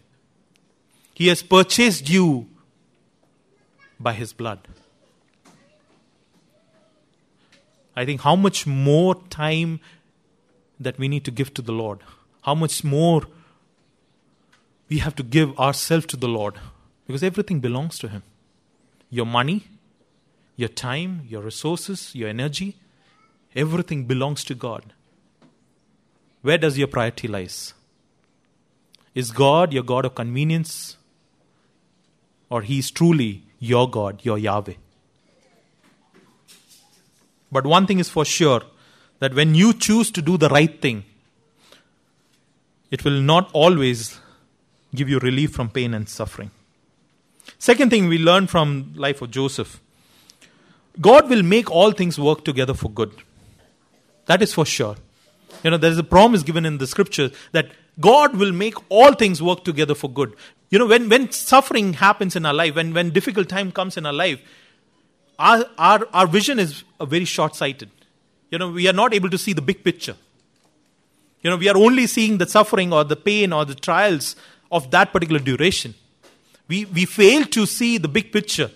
He 1.14 1.26
has 1.26 1.42
purchased 1.42 2.08
you 2.08 2.46
by 3.98 4.12
His 4.12 4.32
blood. 4.32 4.68
I 7.96 8.04
think 8.04 8.20
how 8.20 8.36
much 8.36 8.64
more 8.64 9.16
time 9.28 9.80
that 10.78 10.98
we 10.98 11.08
need 11.08 11.24
to 11.24 11.32
give 11.32 11.52
to 11.54 11.62
the 11.62 11.72
Lord, 11.72 11.98
how 12.42 12.54
much 12.54 12.84
more 12.84 13.22
we 14.88 14.98
have 14.98 15.16
to 15.16 15.24
give 15.24 15.58
ourselves 15.58 16.06
to 16.06 16.16
the 16.16 16.28
Lord 16.28 16.54
because 17.06 17.24
everything 17.24 17.58
belongs 17.58 17.98
to 17.98 18.08
Him. 18.08 18.22
Your 19.10 19.26
money, 19.26 19.64
your 20.58 20.68
time, 20.68 21.22
your 21.28 21.40
resources, 21.40 22.12
your 22.16 22.28
energy, 22.28 22.76
everything 23.54 24.04
belongs 24.06 24.42
to 24.42 24.56
God. 24.56 24.92
Where 26.42 26.58
does 26.58 26.76
your 26.76 26.88
priority 26.88 27.28
lies? 27.28 27.74
Is 29.14 29.30
God 29.30 29.72
your 29.72 29.84
God 29.84 30.04
of 30.04 30.16
convenience? 30.16 30.96
Or 32.50 32.62
He 32.62 32.80
is 32.80 32.90
truly 32.90 33.44
your 33.60 33.88
God, 33.88 34.24
your 34.24 34.36
Yahweh? 34.36 34.74
But 37.52 37.64
one 37.64 37.86
thing 37.86 38.00
is 38.00 38.08
for 38.08 38.24
sure 38.24 38.62
that 39.20 39.34
when 39.34 39.54
you 39.54 39.72
choose 39.72 40.10
to 40.10 40.20
do 40.20 40.36
the 40.36 40.48
right 40.48 40.82
thing, 40.82 41.04
it 42.90 43.04
will 43.04 43.20
not 43.20 43.48
always 43.52 44.18
give 44.92 45.08
you 45.08 45.20
relief 45.20 45.52
from 45.52 45.70
pain 45.70 45.94
and 45.94 46.08
suffering. 46.08 46.50
Second 47.58 47.90
thing 47.90 48.08
we 48.08 48.18
learn 48.18 48.48
from 48.48 48.92
life 48.96 49.22
of 49.22 49.30
Joseph 49.30 49.80
God 51.00 51.28
will 51.30 51.42
make 51.42 51.70
all 51.70 51.92
things 51.92 52.18
work 52.18 52.44
together 52.44 52.74
for 52.74 52.90
good. 52.90 53.12
That 54.26 54.42
is 54.42 54.52
for 54.52 54.66
sure. 54.66 54.96
You 55.62 55.70
know, 55.70 55.76
there 55.76 55.90
is 55.90 55.98
a 55.98 56.04
promise 56.04 56.42
given 56.42 56.66
in 56.66 56.78
the 56.78 56.86
scriptures 56.86 57.32
that 57.52 57.70
God 58.00 58.36
will 58.36 58.52
make 58.52 58.74
all 58.90 59.14
things 59.14 59.42
work 59.42 59.64
together 59.64 59.94
for 59.94 60.10
good. 60.10 60.34
You 60.70 60.78
know, 60.78 60.86
when, 60.86 61.08
when 61.08 61.30
suffering 61.32 61.94
happens 61.94 62.36
in 62.36 62.44
our 62.46 62.54
life, 62.54 62.74
when, 62.74 62.92
when 62.92 63.10
difficult 63.10 63.48
time 63.48 63.72
comes 63.72 63.96
in 63.96 64.06
our 64.06 64.12
life, 64.12 64.40
our, 65.38 65.64
our, 65.78 66.06
our 66.12 66.26
vision 66.26 66.58
is 66.58 66.84
very 67.00 67.24
short 67.24 67.56
sighted. 67.56 67.90
You 68.50 68.58
know, 68.58 68.70
we 68.70 68.88
are 68.88 68.92
not 68.92 69.14
able 69.14 69.30
to 69.30 69.38
see 69.38 69.52
the 69.52 69.62
big 69.62 69.82
picture. 69.82 70.16
You 71.42 71.50
know, 71.50 71.56
we 71.56 71.68
are 71.68 71.76
only 71.76 72.06
seeing 72.06 72.38
the 72.38 72.46
suffering 72.46 72.92
or 72.92 73.04
the 73.04 73.16
pain 73.16 73.52
or 73.52 73.64
the 73.64 73.74
trials 73.74 74.36
of 74.70 74.90
that 74.90 75.12
particular 75.12 75.40
duration. 75.40 75.94
We, 76.66 76.84
we 76.86 77.04
fail 77.04 77.44
to 77.46 77.66
see 77.66 77.98
the 77.98 78.08
big 78.08 78.32
picture. 78.32 78.70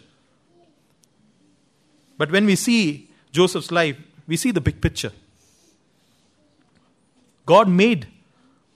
But 2.18 2.30
when 2.30 2.46
we 2.46 2.56
see 2.56 3.10
Joseph's 3.32 3.70
life, 3.70 3.96
we 4.26 4.36
see 4.36 4.50
the 4.50 4.60
big 4.60 4.80
picture. 4.80 5.12
God 7.46 7.68
made 7.68 8.06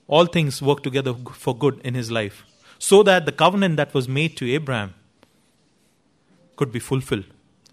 all 0.07 0.25
things 0.25 0.61
work 0.61 0.83
together 0.83 1.13
for 1.33 1.55
good 1.55 1.79
in 1.83 1.93
his 1.93 2.11
life 2.11 2.43
so 2.79 3.03
that 3.03 3.25
the 3.25 3.31
covenant 3.31 3.77
that 3.77 3.93
was 3.93 4.07
made 4.07 4.37
to 4.37 4.51
Abraham 4.51 4.93
could 6.55 6.71
be 6.71 6.79
fulfilled. 6.79 7.25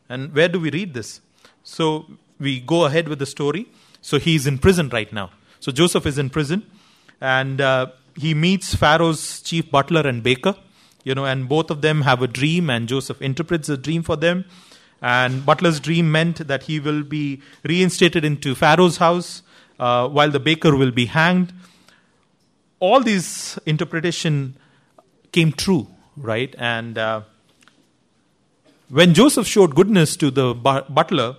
And 0.09 0.35
where 0.35 0.49
do 0.49 0.61
we 0.61 0.71
read 0.71 0.95
this? 0.95 1.21
So 1.63 2.07
we 2.39 2.61
go 2.61 2.85
ahead 2.85 3.09
with 3.09 3.19
the 3.19 3.27
story. 3.27 3.69
So 4.01 4.19
he's 4.19 4.47
in 4.47 4.59
prison 4.59 4.89
right 4.91 5.13
now. 5.13 5.31
So 5.61 5.73
Joseph 5.73 6.07
is 6.07 6.19
in 6.19 6.31
prison 6.31 6.71
and 7.21 7.61
uh, 7.61 7.87
he 8.17 8.35
meets 8.35 8.75
Pharaoh's 8.75 9.41
chief 9.41 9.71
butler 9.71 10.03
and 10.03 10.23
baker. 10.23 10.55
You 11.05 11.15
know, 11.15 11.27
and 11.27 11.49
both 11.49 11.71
of 11.71 11.83
them 11.83 12.01
have 12.01 12.23
a 12.23 12.27
dream, 12.27 12.71
and 12.71 12.89
Joseph 12.89 13.21
interprets 13.21 13.69
the 13.69 13.77
dream 13.77 14.03
for 14.03 14.17
them. 14.17 14.47
And 15.05 15.45
Butler's 15.45 15.81
dream 15.81 16.11
meant 16.11 16.39
that 16.49 16.63
he 16.63 16.81
will 16.81 17.03
be 17.03 17.43
reinstated 17.63 18.25
into 18.25 18.55
Pharaoh's 18.55 18.97
house 18.97 19.43
uh, 19.79 20.09
while 20.09 20.31
the 20.31 20.41
baker 20.41 20.75
will 20.75 20.93
be 20.93 21.05
hanged. 21.05 21.53
All 22.81 23.03
these 23.03 23.59
interpretation 23.67 24.57
came 25.31 25.53
true, 25.53 25.89
right? 26.17 26.55
And 26.57 26.97
uh, 26.97 27.21
when 28.89 29.13
Joseph 29.13 29.47
showed 29.47 29.75
goodness 29.75 30.17
to 30.17 30.31
the 30.31 30.55
butler, 30.55 31.37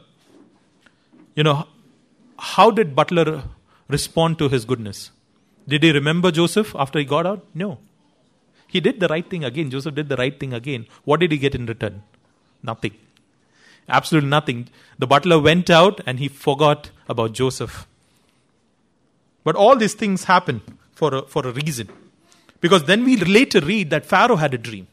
you 1.36 1.42
know, 1.42 1.68
how 2.38 2.70
did 2.70 2.96
Butler 2.96 3.46
respond 3.88 4.38
to 4.40 4.48
his 4.48 4.64
goodness? 4.66 5.10
Did 5.68 5.82
he 5.82 5.92
remember 5.92 6.30
Joseph 6.30 6.76
after 6.76 7.00
he 7.00 7.06
got 7.06 7.26
out? 7.26 7.44
No. 7.56 7.80
He 8.68 8.80
did 8.80 9.00
the 9.00 9.08
right 9.08 9.28
thing 9.28 9.44
again. 9.44 9.72
Joseph 9.72 9.96
did 9.96 10.08
the 10.10 10.18
right 10.18 10.40
thing 10.40 10.54
again. 10.54 10.86
What 11.04 11.20
did 11.20 11.32
he 11.32 11.40
get 11.40 11.56
in 11.56 11.66
return? 11.66 12.04
Nothing. 12.62 12.94
Absolutely 13.88 14.30
nothing. 14.30 14.70
The 14.98 15.08
butler 15.08 15.40
went 15.40 15.70
out 15.70 16.02
and 16.06 16.20
he 16.20 16.28
forgot 16.28 16.90
about 17.08 17.34
Joseph. 17.34 17.88
But 19.44 19.56
all 19.56 19.76
these 19.76 19.94
things 19.94 20.24
happen 20.24 20.62
for 20.94 21.14
a, 21.14 21.22
for 21.24 21.48
a 21.48 21.52
reason. 21.52 21.90
Because 22.62 22.86
then 22.86 23.04
we 23.04 23.18
later 23.18 23.60
read 23.60 23.92
that 23.92 24.06
Pharaoh 24.06 24.38
had 24.38 24.54
a 24.54 24.58
dream, 24.58 24.88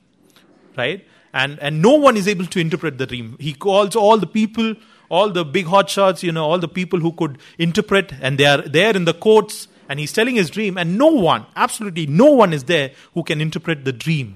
right? 0.76 1.07
And, 1.33 1.59
and 1.61 1.81
no 1.81 1.94
one 1.94 2.18
is 2.18 2.28
able 2.28 2.44
to 2.46 2.61
interpret 2.61 2.98
the 2.98 3.07
dream. 3.07 3.37
He 3.40 3.55
calls 3.55 3.96
all 3.96 4.18
the 4.18 4.26
people, 4.26 4.74
all 5.09 5.31
the 5.31 5.44
big 5.44 5.66
hotshots, 5.66 6.22
you 6.22 6.33
know, 6.33 6.44
all 6.44 6.59
the 6.59 6.68
people 6.68 7.00
who 7.00 7.12
could 7.12 7.38
interpret, 7.59 8.12
and 8.20 8.37
they 8.37 8.44
are 8.44 8.61
there 8.61 8.94
in 8.94 9.07
the 9.07 9.14
courts, 9.14 9.68
and 9.88 9.98
he's 9.98 10.12
telling 10.12 10.35
his 10.35 10.50
dream, 10.50 10.76
and 10.76 10.98
no 10.98 11.07
one, 11.07 11.46
absolutely 11.57 12.07
no 12.07 12.31
one 12.33 12.52
is 12.52 12.64
there 12.64 12.90
who 13.14 13.22
can 13.22 13.40
interpret 13.40 13.87
the 13.87 13.92
dream. 13.92 14.35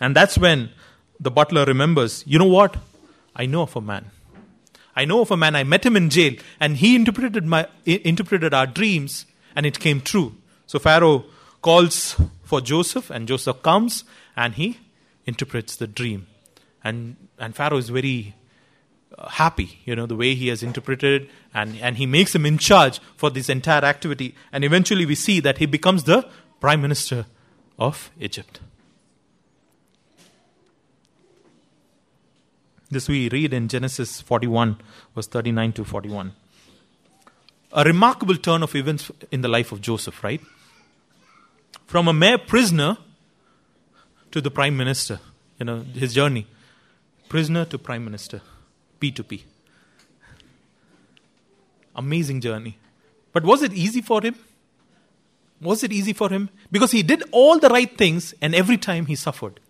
And 0.00 0.14
that's 0.14 0.36
when 0.36 0.70
the 1.18 1.30
butler 1.30 1.64
remembers, 1.64 2.24
you 2.26 2.38
know 2.38 2.46
what? 2.46 2.76
I 3.34 3.46
know 3.46 3.62
of 3.62 3.76
a 3.76 3.80
man. 3.80 4.10
I 4.94 5.04
know 5.04 5.20
of 5.20 5.30
a 5.30 5.36
man. 5.36 5.56
I 5.56 5.64
met 5.64 5.86
him 5.86 5.96
in 5.96 6.10
jail, 6.10 6.34
and 6.60 6.76
he 6.76 6.94
interpreted 6.94 7.46
my 7.46 7.66
interpreted 7.86 8.52
our 8.52 8.66
dreams, 8.66 9.26
and 9.56 9.64
it 9.64 9.78
came 9.78 10.00
true. 10.00 10.34
So 10.66 10.78
Pharaoh 10.78 11.24
calls 11.62 12.20
for 12.42 12.60
Joseph, 12.60 13.10
and 13.10 13.26
Joseph 13.26 13.62
comes, 13.62 14.04
and 14.36 14.54
he 14.54 14.78
interprets 15.26 15.76
the 15.76 15.86
dream, 15.86 16.26
and 16.84 17.16
and 17.38 17.56
Pharaoh 17.56 17.78
is 17.78 17.88
very 17.88 18.34
uh, 19.16 19.28
happy, 19.28 19.80
you 19.84 19.96
know, 19.96 20.06
the 20.06 20.16
way 20.16 20.34
he 20.34 20.48
has 20.48 20.62
interpreted, 20.62 21.30
and 21.54 21.78
and 21.80 21.96
he 21.96 22.06
makes 22.06 22.34
him 22.34 22.44
in 22.44 22.58
charge 22.58 23.00
for 23.16 23.30
this 23.30 23.48
entire 23.48 23.84
activity, 23.84 24.34
and 24.52 24.64
eventually 24.64 25.06
we 25.06 25.14
see 25.14 25.40
that 25.40 25.58
he 25.58 25.66
becomes 25.66 26.04
the 26.04 26.28
prime 26.60 26.82
minister 26.82 27.24
of 27.78 28.10
Egypt. 28.20 28.60
This 32.92 33.08
we 33.08 33.30
read 33.30 33.54
in 33.54 33.68
Genesis 33.68 34.20
41, 34.20 34.76
verse 35.14 35.26
39 35.26 35.72
to 35.72 35.84
41. 35.86 36.32
A 37.72 37.84
remarkable 37.84 38.36
turn 38.36 38.62
of 38.62 38.74
events 38.74 39.10
in 39.30 39.40
the 39.40 39.48
life 39.48 39.72
of 39.72 39.80
Joseph, 39.80 40.22
right? 40.22 40.42
From 41.86 42.06
a 42.06 42.12
mere 42.12 42.36
prisoner 42.36 42.98
to 44.30 44.42
the 44.42 44.50
prime 44.50 44.76
minister, 44.76 45.20
you 45.58 45.64
know, 45.64 45.80
his 45.94 46.12
journey. 46.12 46.46
Prisoner 47.30 47.64
to 47.64 47.78
prime 47.78 48.04
minister, 48.04 48.42
P2P. 49.00 49.40
Amazing 51.96 52.42
journey. 52.42 52.76
But 53.32 53.44
was 53.44 53.62
it 53.62 53.72
easy 53.72 54.02
for 54.02 54.20
him? 54.20 54.34
Was 55.62 55.82
it 55.82 55.94
easy 55.94 56.12
for 56.12 56.28
him? 56.28 56.50
Because 56.70 56.90
he 56.90 57.02
did 57.02 57.22
all 57.32 57.58
the 57.58 57.70
right 57.70 57.96
things 57.96 58.34
and 58.42 58.54
every 58.54 58.76
time 58.76 59.06
he 59.06 59.14
suffered. 59.14 59.60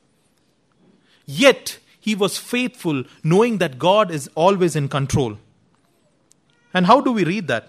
Yet, 1.25 1.79
he 2.03 2.17
was 2.17 2.37
faithful, 2.37 3.05
knowing 3.23 3.59
that 3.59 3.79
God 3.79 4.11
is 4.11 4.29
always 4.35 4.75
in 4.75 4.89
control. 4.89 5.39
And 6.75 6.87
how 6.87 7.01
do 7.01 7.13
we 7.13 7.23
read 7.23 7.47
that? 7.47 7.69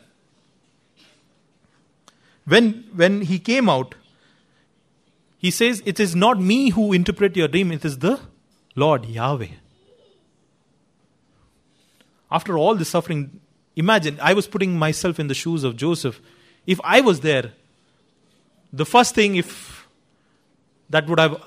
When, 2.45 2.85
when 2.95 3.21
he 3.21 3.37
came 3.37 3.69
out, 3.69 3.93
he 5.37 5.51
says, 5.51 5.83
It 5.85 5.99
is 5.99 6.15
not 6.15 6.41
me 6.41 6.71
who 6.71 6.93
interpret 6.93 7.37
your 7.37 7.47
dream, 7.47 7.71
it 7.71 7.85
is 7.85 7.99
the 7.99 8.19
Lord 8.75 9.05
Yahweh. 9.05 9.53
After 12.31 12.57
all 12.57 12.73
the 12.73 12.85
suffering, 12.85 13.39
imagine, 13.75 14.17
I 14.19 14.33
was 14.33 14.47
putting 14.47 14.79
myself 14.79 15.19
in 15.19 15.27
the 15.27 15.35
shoes 15.35 15.63
of 15.63 15.77
Joseph. 15.77 16.19
If 16.65 16.81
I 16.83 17.01
was 17.01 17.19
there, 17.19 17.51
the 18.71 18.85
first 18.85 19.13
thing, 19.13 19.35
if 19.35 19.87
that 20.89 21.07
would 21.07 21.19
have 21.19 21.39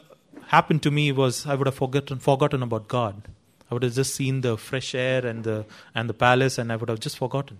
happened 0.49 0.83
to 0.83 0.91
me 0.91 1.13
was 1.13 1.47
I 1.47 1.55
would 1.55 1.67
have 1.67 1.75
forgotten 1.75 2.19
forgotten 2.19 2.63
about 2.63 2.89
God. 2.89 3.23
I 3.71 3.75
would 3.75 3.83
have 3.83 3.95
just 3.95 4.15
seen 4.15 4.41
the 4.43 4.57
fresh 4.57 4.95
air 4.95 5.27
and 5.27 5.45
the 5.45 5.65
and 5.95 6.09
the 6.09 6.15
palace 6.15 6.59
and 6.59 6.73
I 6.73 6.77
would 6.77 6.89
have 6.89 7.01
just 7.01 7.19
forgotten. 7.19 7.59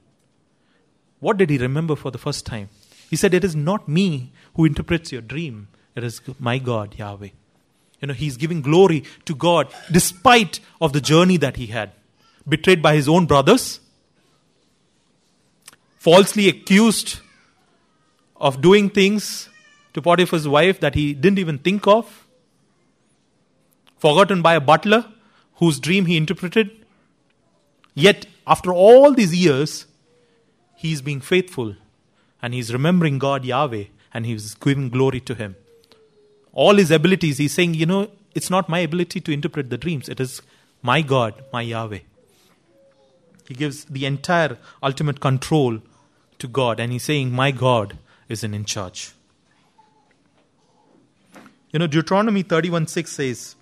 What 1.21 1.37
did 1.37 1.51
he 1.51 1.59
remember 1.59 1.97
for 1.97 2.11
the 2.11 2.19
first 2.19 2.47
time? 2.47 2.69
He 3.11 3.17
said, 3.17 3.35
It 3.35 3.45
is 3.45 3.57
not 3.57 3.89
me 3.89 4.33
who 4.55 4.65
interprets 4.65 5.13
your 5.13 5.23
dream, 5.23 5.69
it 5.95 6.05
is 6.05 6.21
my 6.39 6.59
God, 6.59 6.95
Yahweh. 6.99 7.31
You 8.01 8.09
know, 8.09 8.15
he's 8.15 8.37
giving 8.37 8.61
glory 8.61 9.05
to 9.25 9.35
God 9.35 9.73
despite 9.91 10.61
of 10.81 10.93
the 10.93 11.01
journey 11.01 11.39
that 11.39 11.57
he 11.57 11.67
had. 11.67 11.93
Betrayed 12.49 12.83
by 12.83 12.95
his 12.95 13.09
own 13.09 13.27
brothers, 13.27 13.81
falsely 15.97 16.49
accused 16.49 17.19
of 18.37 18.61
doing 18.61 18.91
things 18.91 19.49
to 19.95 20.03
Potiphar's 20.03 20.47
wife 20.47 20.79
that 20.81 20.95
he 20.95 21.15
didn't 21.15 21.39
even 21.39 21.59
think 21.59 21.87
of, 21.89 22.26
forgotten 23.99 24.43
by 24.43 24.55
a 24.55 24.61
butler 24.61 25.07
whose 25.57 25.81
dream 25.81 26.07
he 26.07 26.17
interpreted. 26.17 26.71
Yet, 27.95 28.27
after 28.47 28.73
all 28.73 29.13
these 29.13 29.35
years, 29.35 29.87
he 30.77 30.93
is 30.93 31.03
being 31.03 31.21
faithful 31.21 31.75
and 32.43 32.55
he's 32.55 32.73
remembering 32.73 33.19
God 33.19 33.45
Yahweh 33.45 33.85
and 34.13 34.27
he's 34.27 34.55
giving 34.55 34.91
glory 34.91 35.21
to 35.21 35.35
him. 35.35 35.57
All 36.53 36.77
his 36.77 36.91
abilities, 36.91 37.39
he's 37.39 37.53
saying, 37.53 37.75
you 37.75 37.87
know, 37.87 38.11
it's 38.35 38.51
not 38.51 38.69
my 38.69 38.81
ability 38.81 39.21
to 39.21 39.33
interpret 39.33 39.71
the 39.71 39.79
dreams, 39.79 40.09
it 40.09 40.21
is 40.21 40.43
my 40.83 41.03
God, 41.03 41.43
my 41.53 41.63
Yahweh. 41.63 42.01
He 43.49 43.55
gives 43.55 43.85
the 43.85 44.05
entire 44.07 44.59
ultimate 44.83 45.21
control 45.21 45.81
to 46.39 46.49
God 46.49 46.81
and 46.81 46.93
he's 46.93 47.05
saying, 47.05 47.33
My 47.33 47.51
God 47.51 47.99
is 48.29 48.43
in 48.45 48.65
charge. 48.65 49.13
You 51.73 51.79
know, 51.79 51.87
Deuteronomy 51.87 52.43
31 52.43 52.87
6 52.89 53.13
says, 53.13 53.57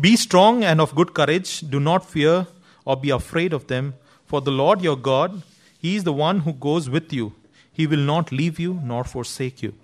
Be 0.00 0.16
strong 0.16 0.62
and 0.62 0.80
of 0.80 0.94
good 0.94 1.14
courage, 1.14 1.60
do 1.60 1.80
not 1.80 2.08
fear 2.08 2.46
or 2.84 2.96
be 2.96 3.10
afraid 3.10 3.52
of 3.52 3.66
them, 3.66 3.94
for 4.26 4.40
the 4.40 4.50
Lord 4.50 4.82
your 4.82 4.96
God, 4.96 5.42
He 5.78 5.96
is 5.96 6.04
the 6.04 6.12
one 6.12 6.40
who 6.40 6.52
goes 6.52 6.88
with 6.88 7.12
you. 7.12 7.34
He 7.72 7.86
will 7.86 7.98
not 7.98 8.32
leave 8.32 8.58
you 8.58 8.80
nor 8.82 9.04
forsake 9.04 9.62
you. 9.62 9.74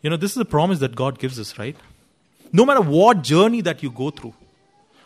You 0.00 0.10
know, 0.10 0.16
this 0.16 0.32
is 0.32 0.36
a 0.38 0.44
promise 0.44 0.78
that 0.80 0.94
God 0.94 1.18
gives 1.18 1.38
us, 1.38 1.58
right? 1.58 1.76
No 2.52 2.64
matter 2.64 2.80
what 2.80 3.22
journey 3.22 3.60
that 3.62 3.82
you 3.82 3.90
go 3.90 4.10
through, 4.10 4.34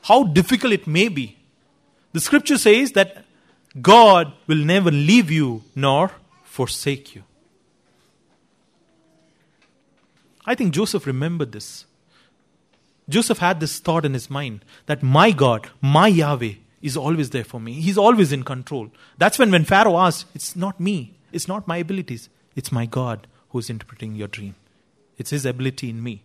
how 0.02 0.24
difficult 0.24 0.72
it 0.72 0.87
may 0.87 1.09
be, 1.09 1.37
the 2.12 2.20
scripture 2.20 2.59
says 2.59 2.92
that 2.92 3.24
God 3.81 4.33
will 4.46 4.64
never 4.64 4.90
leave 4.90 5.31
you 5.31 5.62
nor 5.74 6.11
forsake 6.44 7.14
you. 7.14 7.24
I 10.46 10.55
think 10.55 10.72
Joseph 10.72 11.07
remembered 11.07 11.52
this. 11.52 11.86
Joseph 13.09 13.38
had 13.38 13.61
this 13.61 13.79
thought 13.79 14.05
in 14.05 14.14
his 14.14 14.29
mind 14.29 14.64
that 14.87 15.03
my 15.03 15.31
God, 15.31 15.71
my 15.81 16.09
Yahweh, 16.09 16.55
is 16.83 16.97
always 16.97 17.31
there 17.31 17.45
for 17.45 17.61
me. 17.61 17.75
He's 17.75 17.99
always 17.99 18.33
in 18.33 18.42
control. 18.42 18.90
That's 19.19 19.38
when, 19.38 19.51
when 19.51 19.64
Pharaoh 19.64 19.99
asked, 19.99 20.27
It's 20.35 20.57
not 20.57 20.81
me, 20.81 21.14
it's 21.33 21.49
not 21.49 21.69
my 21.69 21.79
abilities, 21.79 22.29
it's 22.55 22.73
my 22.73 22.87
God 22.87 23.27
who's 23.51 23.71
interpreting 23.71 24.14
your 24.14 24.29
dream. 24.29 24.55
It's 25.19 25.31
his 25.31 25.47
ability 25.47 25.90
in 25.90 26.03
me. 26.03 26.23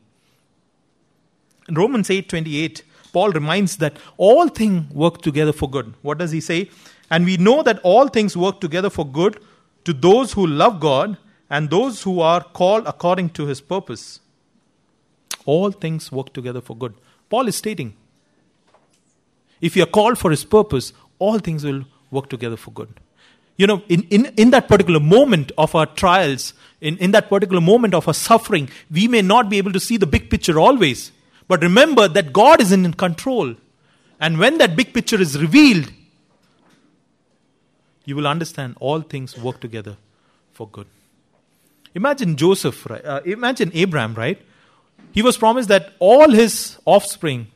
In 1.68 1.76
Romans 1.76 2.10
8 2.10 2.28
28, 2.28 2.84
Paul 3.14 3.32
reminds 3.32 3.78
that 3.78 3.98
all 4.18 4.48
things 4.48 4.92
work 4.94 5.22
together 5.22 5.54
for 5.54 5.70
good. 5.70 5.94
What 6.02 6.18
does 6.18 6.32
he 6.32 6.42
say? 6.42 6.70
And 7.10 7.26
we 7.26 7.38
know 7.38 7.62
that 7.64 7.80
all 7.84 8.08
things 8.08 8.36
work 8.36 8.60
together 8.62 8.90
for 8.90 9.06
good 9.06 9.40
to 9.86 9.94
those 9.94 10.34
who 10.34 10.48
love 10.48 10.80
God 10.80 11.18
and 11.50 11.70
those 11.70 12.04
who 12.04 12.22
are 12.22 12.44
called 12.44 12.88
according 12.88 13.32
to 13.32 13.46
his 13.46 13.62
purpose. 13.62 14.22
All 15.46 15.72
things 15.72 16.12
work 16.12 16.34
together 16.34 16.62
for 16.62 16.76
good. 16.76 16.94
Paul 17.30 17.48
is 17.48 17.56
stating 17.56 17.96
if 19.62 19.76
you 19.76 19.84
are 19.84 19.88
called 19.88 20.18
for 20.18 20.32
his 20.32 20.44
purpose, 20.44 20.92
all 21.20 21.38
things 21.40 21.64
will 21.64 21.86
work 22.10 22.30
together 22.30 22.58
for 22.58 22.72
good. 22.72 23.00
You 23.58 23.68
know, 23.68 23.84
in, 23.88 24.04
in, 24.10 24.26
in 24.38 24.50
that 24.52 24.68
particular 24.68 25.00
moment 25.00 25.52
of 25.58 25.76
our 25.76 25.86
trials, 25.86 26.56
in, 26.82 26.98
in 26.98 27.12
that 27.12 27.30
particular 27.30 27.62
moment 27.62 27.94
of 27.94 28.08
our 28.08 28.14
suffering, 28.14 28.70
we 28.90 29.08
may 29.08 29.22
not 29.22 29.50
be 29.50 29.60
able 29.60 29.72
to 29.72 29.80
see 29.80 29.98
the 29.98 30.08
big 30.08 30.32
picture 30.32 30.60
always. 30.60 31.12
But 31.48 31.62
remember 31.62 32.08
that 32.08 32.34
God 32.34 32.60
is 32.60 32.72
in 32.72 32.92
control. 32.94 33.56
And 34.20 34.40
when 34.40 34.58
that 34.58 34.76
big 34.76 34.94
picture 34.94 35.22
is 35.22 35.40
revealed, 35.40 35.92
you 38.06 38.16
will 38.16 38.28
understand 38.28 38.78
all 38.80 39.02
things 39.02 39.38
work 39.38 39.60
together 39.60 39.98
for 40.54 40.68
good. 40.68 40.88
Imagine 41.94 42.38
Joseph, 42.38 42.90
right? 42.90 43.06
Uh, 43.06 43.22
imagine 43.26 43.70
Abraham, 43.74 44.16
right? 44.16 44.42
He 45.12 45.22
was 45.22 45.38
promised 45.38 45.70
that 45.70 45.94
all 46.00 46.30
his 46.30 46.78
offspring 46.86 47.48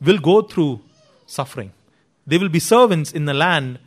will 0.00 0.18
go 0.18 0.42
through 0.42 0.80
suffering. 1.26 1.72
They 2.26 2.38
will 2.38 2.48
be 2.48 2.58
servants 2.58 3.12
in 3.12 3.26
the 3.26 3.34
land 3.34 3.78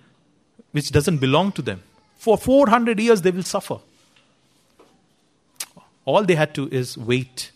which 0.71 0.91
doesn't 0.91 1.17
belong 1.17 1.51
to 1.53 1.61
them. 1.61 1.81
For 2.17 2.37
400 2.37 2.99
years, 2.99 3.21
they 3.21 3.31
will 3.31 3.43
suffer. 3.43 3.79
All 6.05 6.23
they 6.23 6.35
had 6.35 6.53
to 6.55 6.69
is 6.69 6.97
wait, 6.97 7.51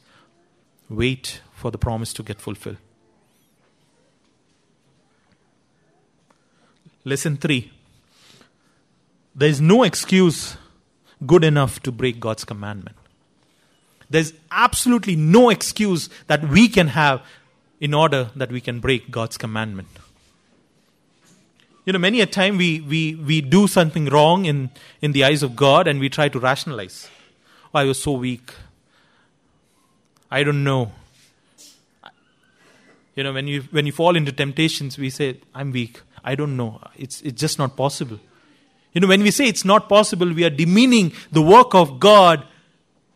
wait 0.90 1.42
for 1.54 1.72
the 1.72 1.78
promise 1.78 2.14
to 2.14 2.24
get 2.24 2.42
fulfilled. 2.42 2.78
Lesson 7.04 7.38
3 7.38 7.72
There 9.36 9.50
is 9.50 9.62
no 9.62 9.84
excuse 9.84 10.58
good 11.26 11.44
enough 11.44 11.82
to 11.84 11.92
break 11.92 12.20
God's 12.20 12.44
commandment. 12.44 12.98
There's 14.12 14.34
absolutely 14.52 15.16
no 15.16 15.50
excuse 15.50 16.10
that 16.28 16.48
we 16.48 16.68
can 16.68 16.88
have 16.88 17.22
in 17.80 17.94
order 17.94 18.30
that 18.36 18.52
we 18.52 18.60
can 18.60 18.80
break 18.80 19.10
God's 19.10 19.38
commandment. 19.38 19.88
You 21.86 21.94
know, 21.94 22.00
many 22.00 22.22
a 22.22 22.26
time 22.26 22.58
we, 22.58 22.82
we, 22.82 23.16
we 23.16 23.42
do 23.42 23.68
something 23.68 24.06
wrong 24.06 24.46
in, 24.46 24.70
in 25.02 25.14
the 25.14 25.24
eyes 25.24 25.42
of 25.42 25.56
God 25.56 25.88
and 25.88 26.00
we 26.00 26.10
try 26.10 26.30
to 26.30 26.40
rationalize. 26.40 27.10
Oh, 27.74 27.80
I 27.80 27.86
was 27.86 28.04
so 28.04 28.12
weak. 28.12 28.54
I 30.30 30.44
don't 30.44 30.64
know. 30.64 30.92
You 33.16 33.24
know, 33.24 33.34
when 33.34 33.48
you, 33.48 33.62
when 33.72 33.86
you 33.86 33.92
fall 33.92 34.16
into 34.16 34.32
temptations, 34.32 34.98
we 34.98 35.10
say, 35.10 35.40
I'm 35.56 35.72
weak. 35.72 36.02
I 36.24 36.36
don't 36.36 36.56
know. 36.56 36.82
It's, 36.98 37.22
it's 37.22 37.40
just 37.40 37.58
not 37.58 37.76
possible. 37.76 38.20
You 38.94 39.02
know, 39.02 39.08
when 39.08 39.24
we 39.24 39.32
say 39.32 39.48
it's 39.48 39.66
not 39.66 39.88
possible, 39.88 40.32
we 40.32 40.44
are 40.44 40.50
demeaning 40.50 41.14
the 41.32 41.42
work 41.42 41.74
of 41.74 42.00
God 42.00 42.46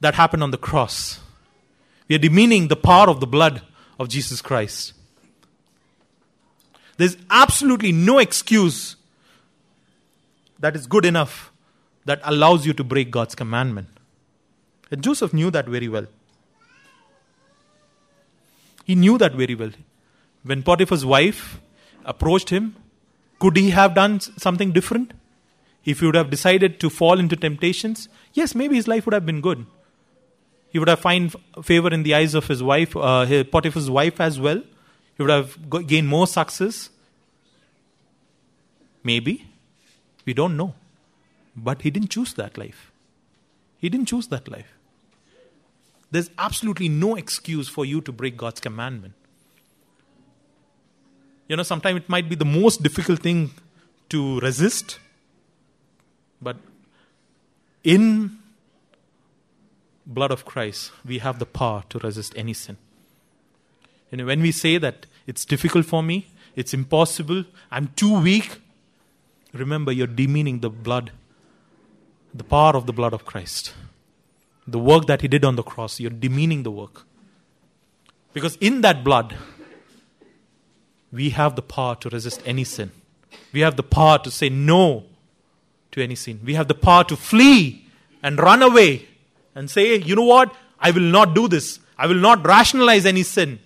that 0.05 0.13
happened 0.13 0.43
on 0.43 0.51
the 0.51 0.57
cross. 0.57 1.19
We 2.07 2.15
are 2.15 2.19
demeaning 2.19 2.67
the 2.67 2.75
power 2.75 3.09
of 3.09 3.19
the 3.19 3.25
blood 3.25 3.63
of 3.99 4.07
Jesus 4.07 4.39
Christ. 4.39 4.93
There's 6.97 7.17
absolutely 7.31 7.91
no 7.91 8.19
excuse 8.19 8.97
that 10.59 10.75
is 10.75 10.85
good 10.85 11.05
enough 11.05 11.51
that 12.05 12.21
allows 12.23 12.67
you 12.67 12.73
to 12.73 12.83
break 12.83 13.09
God's 13.09 13.33
commandment. 13.33 13.87
And 14.91 15.01
Joseph 15.01 15.33
knew 15.33 15.49
that 15.49 15.67
very 15.67 15.87
well. 15.87 16.05
He 18.83 18.93
knew 18.93 19.17
that 19.17 19.33
very 19.33 19.55
well. 19.55 19.71
When 20.43 20.61
Potiphar's 20.61 21.03
wife 21.03 21.59
approached 22.05 22.51
him, 22.51 22.75
could 23.39 23.57
he 23.57 23.71
have 23.71 23.95
done 23.95 24.19
something 24.19 24.71
different? 24.71 25.13
If 25.83 26.01
he 26.01 26.05
would 26.05 26.13
have 26.13 26.29
decided 26.29 26.79
to 26.81 26.91
fall 26.91 27.19
into 27.19 27.35
temptations, 27.35 28.07
yes, 28.33 28.53
maybe 28.53 28.75
his 28.75 28.87
life 28.87 29.07
would 29.07 29.15
have 29.15 29.25
been 29.25 29.41
good. 29.41 29.65
He 30.75 30.79
would 30.79 30.89
have 30.89 30.99
found 30.99 31.33
favor 31.63 31.87
in 31.93 32.03
the 32.03 32.15
eyes 32.15 32.33
of 32.33 32.47
his 32.47 32.61
wife, 32.61 32.97
uh, 32.97 33.23
his, 33.23 33.45
Potiphar's 33.45 33.89
wife 33.89 34.19
as 34.19 34.41
well. 34.41 34.61
He 35.15 35.23
would 35.23 35.29
have 35.29 35.87
gained 35.87 36.09
more 36.09 36.27
success. 36.27 36.89
Maybe. 39.01 39.47
We 40.25 40.33
don't 40.33 40.57
know. 40.57 40.75
But 41.55 41.83
he 41.83 41.91
didn't 41.91 42.09
choose 42.09 42.33
that 42.33 42.57
life. 42.57 42.91
He 43.77 43.87
didn't 43.87 44.07
choose 44.07 44.27
that 44.27 44.49
life. 44.49 44.73
There's 46.11 46.29
absolutely 46.37 46.89
no 46.89 47.15
excuse 47.15 47.69
for 47.69 47.85
you 47.85 48.01
to 48.01 48.11
break 48.11 48.35
God's 48.35 48.59
commandment. 48.59 49.13
You 51.47 51.55
know, 51.55 51.63
sometimes 51.63 52.01
it 52.01 52.09
might 52.09 52.27
be 52.27 52.35
the 52.35 52.43
most 52.43 52.83
difficult 52.83 53.21
thing 53.21 53.51
to 54.09 54.41
resist, 54.41 54.99
but 56.41 56.57
in 57.81 58.39
blood 60.05 60.31
of 60.31 60.45
Christ, 60.45 60.91
we 61.05 61.19
have 61.19 61.39
the 61.39 61.45
power 61.45 61.83
to 61.89 61.99
resist 61.99 62.33
any 62.35 62.53
sin. 62.53 62.77
You 64.11 64.19
know, 64.19 64.25
when 64.25 64.41
we 64.41 64.51
say 64.51 64.77
that 64.77 65.07
it's 65.27 65.45
difficult 65.45 65.85
for 65.85 66.03
me, 66.03 66.27
it's 66.55 66.73
impossible, 66.73 67.45
I'm 67.71 67.87
too 67.95 68.19
weak, 68.19 68.61
remember 69.53 69.91
you're 69.91 70.07
demeaning 70.07 70.59
the 70.59 70.69
blood, 70.69 71.11
the 72.33 72.43
power 72.43 72.75
of 72.75 72.85
the 72.85 72.93
blood 72.93 73.13
of 73.13 73.25
Christ. 73.25 73.73
The 74.67 74.79
work 74.79 75.05
that 75.07 75.21
he 75.21 75.27
did 75.27 75.45
on 75.45 75.55
the 75.55 75.63
cross, 75.63 75.99
you're 75.99 76.09
demeaning 76.09 76.63
the 76.63 76.71
work. 76.71 77.03
Because 78.33 78.57
in 78.57 78.81
that 78.81 79.03
blood, 79.03 79.35
we 81.11 81.29
have 81.29 81.55
the 81.55 81.61
power 81.61 81.95
to 81.95 82.09
resist 82.09 82.41
any 82.45 82.63
sin. 82.63 82.91
We 83.53 83.61
have 83.61 83.77
the 83.77 83.83
power 83.83 84.19
to 84.19 84.31
say 84.31 84.49
no 84.49 85.03
to 85.91 86.03
any 86.03 86.15
sin. 86.15 86.41
We 86.43 86.55
have 86.55 86.67
the 86.67 86.73
power 86.73 87.03
to 87.05 87.15
flee 87.15 87.87
and 88.21 88.37
run 88.39 88.61
away 88.61 89.07
and 89.55 89.69
say, 89.69 89.95
you 89.95 90.15
know 90.15 90.23
what? 90.23 90.53
I 90.79 90.91
will 90.91 91.01
not 91.01 91.33
do 91.33 91.47
this. 91.47 91.79
I 91.97 92.07
will 92.07 92.15
not 92.15 92.45
rationalize 92.45 93.05
any 93.05 93.23
sin. 93.23 93.59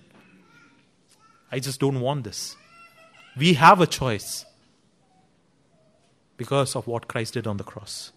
I 1.51 1.59
just 1.59 1.79
don't 1.79 1.99
want 1.99 2.23
this. 2.23 2.55
We 3.35 3.53
have 3.55 3.81
a 3.81 3.87
choice 3.87 4.45
because 6.37 6.75
of 6.75 6.87
what 6.87 7.07
Christ 7.07 7.33
did 7.33 7.47
on 7.47 7.57
the 7.57 7.63
cross. 7.63 8.11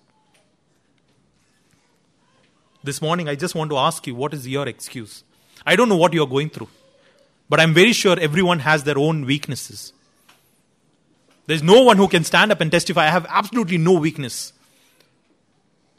This 2.85 3.01
morning, 3.01 3.29
I 3.29 3.35
just 3.35 3.55
want 3.55 3.71
to 3.71 3.79
ask 3.79 4.07
you 4.07 4.15
what 4.15 4.35
is 4.35 4.47
your 4.47 4.69
excuse? 4.69 5.25
I 5.65 5.77
don't 5.77 5.89
know 5.89 5.97
what 5.97 6.13
you're 6.13 6.27
going 6.27 6.51
through. 6.51 6.69
But 7.49 7.61
I'm 7.61 7.75
very 7.75 7.93
sure 7.93 8.19
everyone 8.19 8.61
has 8.61 8.85
their 8.85 8.99
own 8.99 9.25
weaknesses. 9.25 9.93
There's 11.47 11.63
no 11.63 11.83
one 11.83 11.97
who 11.97 12.09
can 12.09 12.25
stand 12.25 12.53
up 12.53 12.61
and 12.61 12.71
testify, 12.71 13.07
I 13.07 13.11
have 13.11 13.27
absolutely 13.29 13.79
no 13.79 13.93
weakness. 13.93 14.53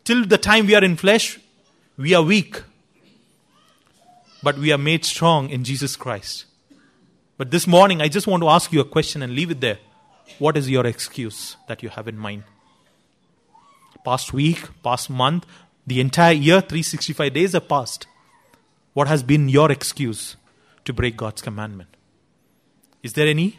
Till 0.03 0.25
the 0.25 0.37
time 0.37 0.65
we 0.65 0.75
are 0.75 0.83
in 0.83 0.95
flesh, 0.95 1.39
we 1.97 2.13
are 2.13 2.23
weak. 2.23 2.61
But 4.41 4.57
we 4.57 4.71
are 4.71 4.77
made 4.77 5.05
strong 5.05 5.49
in 5.49 5.63
Jesus 5.63 5.95
Christ. 5.95 6.45
But 7.37 7.51
this 7.51 7.65
morning, 7.65 8.01
I 8.01 8.07
just 8.07 8.27
want 8.27 8.43
to 8.43 8.49
ask 8.49 8.71
you 8.71 8.81
a 8.81 8.85
question 8.85 9.21
and 9.21 9.33
leave 9.33 9.51
it 9.51 9.61
there. 9.61 9.79
What 10.39 10.57
is 10.57 10.69
your 10.69 10.85
excuse 10.85 11.55
that 11.67 11.81
you 11.83 11.89
have 11.89 12.07
in 12.07 12.17
mind? 12.17 12.43
Past 14.03 14.33
week, 14.33 14.67
past 14.83 15.09
month, 15.09 15.45
the 15.87 15.99
entire 16.01 16.33
year, 16.33 16.61
365 16.61 17.33
days 17.33 17.53
have 17.53 17.67
passed. 17.67 18.07
What 18.93 19.07
has 19.07 19.23
been 19.23 19.49
your 19.49 19.71
excuse 19.71 20.35
to 20.85 20.93
break 20.93 21.17
God's 21.17 21.41
commandment? 21.41 21.89
Is 23.01 23.13
there 23.13 23.27
any? 23.27 23.57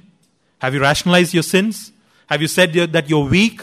Have 0.60 0.74
you 0.74 0.80
rationalized 0.80 1.34
your 1.34 1.42
sins? 1.42 1.92
Have 2.28 2.40
you 2.40 2.48
said 2.48 2.72
that 2.72 3.08
you're 3.08 3.28
weak? 3.28 3.62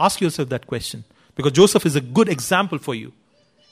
Ask 0.00 0.20
yourself 0.20 0.48
that 0.50 0.66
question. 0.66 1.04
Because 1.34 1.52
Joseph 1.52 1.86
is 1.86 1.96
a 1.96 2.00
good 2.00 2.28
example 2.28 2.78
for 2.78 2.94
you. 2.94 3.12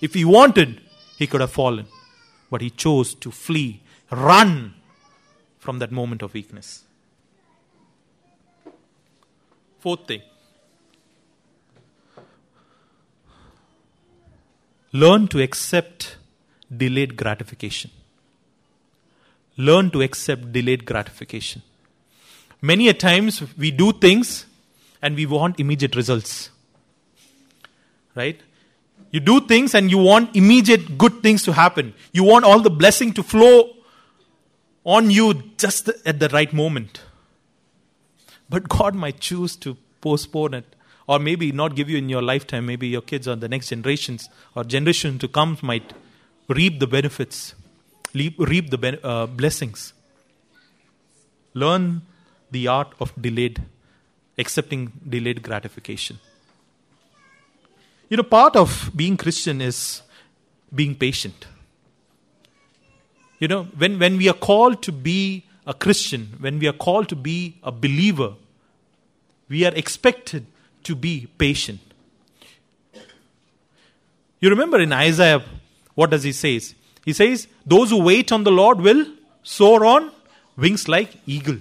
If 0.01 0.15
he 0.15 0.25
wanted, 0.25 0.81
he 1.19 1.27
could 1.27 1.41
have 1.41 1.53
fallen. 1.53 1.87
But 2.51 2.61
he 2.61 2.71
chose 2.71 3.15
to 3.15 3.31
flee, 3.31 3.83
run 4.11 4.75
from 5.59 5.79
that 5.81 5.91
moment 5.91 6.23
of 6.23 6.35
weakness. 6.35 6.85
Fourth 9.81 10.07
thing 10.07 10.23
learn 14.93 15.29
to 15.29 15.43
accept 15.43 16.17
delayed 16.75 17.17
gratification. 17.17 17.91
Learn 19.57 19.91
to 19.91 20.03
accept 20.03 20.53
delayed 20.53 20.85
gratification. 20.85 21.63
Many 22.63 22.89
a 22.89 22.95
times 22.95 23.43
we 23.57 23.71
do 23.71 23.93
things 23.93 24.47
and 25.03 25.15
we 25.17 25.27
want 25.27 25.61
immediate 25.61 25.95
results. 25.97 26.51
Right? 28.15 28.41
You 29.17 29.21
do 29.21 29.41
things 29.41 29.75
and 29.75 29.91
you 29.91 29.97
want 29.97 30.37
immediate 30.37 30.99
good 30.99 31.23
things 31.23 31.43
to 31.45 31.53
happen. 31.55 31.95
You 32.13 32.23
want 32.23 32.45
all 32.45 32.61
the 32.61 32.69
blessing 32.69 33.15
to 33.15 33.23
flow 33.23 33.71
on 34.85 35.11
you 35.11 35.33
just 35.57 35.89
at 36.05 36.21
the 36.21 36.29
right 36.29 36.53
moment. 36.53 37.01
But 38.51 38.69
God 38.69 38.95
might 38.95 39.19
choose 39.19 39.57
to 39.65 39.79
postpone 40.03 40.53
it 40.53 40.77
or 41.07 41.19
maybe 41.19 41.51
not 41.51 41.77
give 41.77 41.89
you 41.89 41.97
in 41.97 42.11
your 42.11 42.21
lifetime. 42.21 42.67
Maybe 42.67 42.89
your 42.89 43.01
kids 43.01 43.27
or 43.27 43.37
the 43.37 43.49
next 43.49 43.71
generations 43.71 44.29
or 44.55 44.65
generation 44.65 45.19
to 45.21 45.29
come 45.29 45.57
might 45.63 45.95
reap 46.49 46.79
the 46.79 46.87
benefits, 46.87 47.55
reap 48.13 48.37
the 48.71 49.01
uh, 49.03 49.25
blessings. 49.25 49.95
Learn 51.55 52.03
the 52.51 52.69
art 52.69 52.93
of 53.01 53.15
delayed, 53.19 53.63
accepting 54.37 54.93
delayed 55.09 55.43
gratification. 55.43 56.19
You 58.09 58.17
know, 58.17 58.23
part 58.23 58.57
of 58.57 58.91
being 58.95 59.17
Christian 59.17 59.61
is 59.61 60.03
being 60.75 60.95
patient. 60.95 61.47
You 63.39 63.49
know, 63.49 63.65
when, 63.65 63.99
when 63.99 64.17
we 64.17 64.29
are 64.29 64.35
called 64.35 64.83
to 64.85 64.93
be 64.93 65.45
a 65.67 65.75
Christian, 65.75 66.37
when 66.41 66.59
we 66.59 66.69
are 66.69 66.73
called 66.73 67.09
to 67.11 67.17
be 67.17 67.57
a 67.63 67.73
believer, 67.73 68.35
we 69.49 69.65
are 69.65 69.75
expected 69.75 70.47
to 70.85 70.95
be 70.95 71.27
patient. 71.39 71.81
You 74.41 74.51
remember 74.51 74.79
in 74.81 74.93
Isaiah, 74.93 75.43
what 75.95 76.11
does 76.11 76.23
he 76.23 76.33
say? 76.33 76.61
He 77.05 77.13
says, 77.13 77.49
Those 77.65 77.91
who 77.91 78.03
wait 78.03 78.33
on 78.33 78.45
the 78.45 78.51
Lord 78.51 78.81
will 78.81 79.07
soar 79.43 79.85
on 79.85 80.13
wings 80.57 80.89
like 80.89 81.11
eagle. 81.27 81.59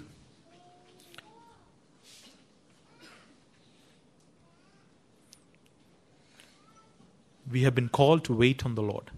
We 7.56 7.62
have 7.64 7.74
been 7.74 7.88
called 7.88 8.26
to 8.26 8.34
wait 8.34 8.66
on 8.66 8.76
the 8.76 8.82
Lord. 8.82 9.12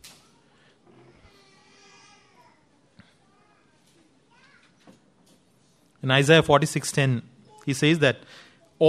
In 6.04 6.12
Isaiah 6.12 6.44
46:10, 6.44 7.24
he 7.66 7.74
says 7.80 7.98
that 8.04 8.20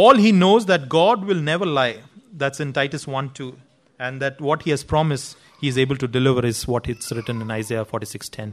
all 0.01 0.21
he 0.25 0.33
knows 0.41 0.67
that 0.67 0.91
God 0.95 1.25
will 1.25 1.41
never 1.47 1.69
lie. 1.79 2.03
That's 2.43 2.61
in 2.65 2.75
Titus 2.75 3.07
1 3.07 3.31
2. 3.39 3.47
And 3.99 4.21
that 4.27 4.43
what 4.49 4.67
he 4.67 4.75
has 4.75 4.85
promised, 4.85 5.39
he 5.63 5.69
is 5.69 5.79
able 5.79 5.97
to 6.05 6.11
deliver, 6.19 6.45
is 6.51 6.61
what 6.75 6.91
it's 6.97 7.11
written 7.11 7.41
in 7.47 7.51
Isaiah 7.51 7.87
46:10. 7.87 8.53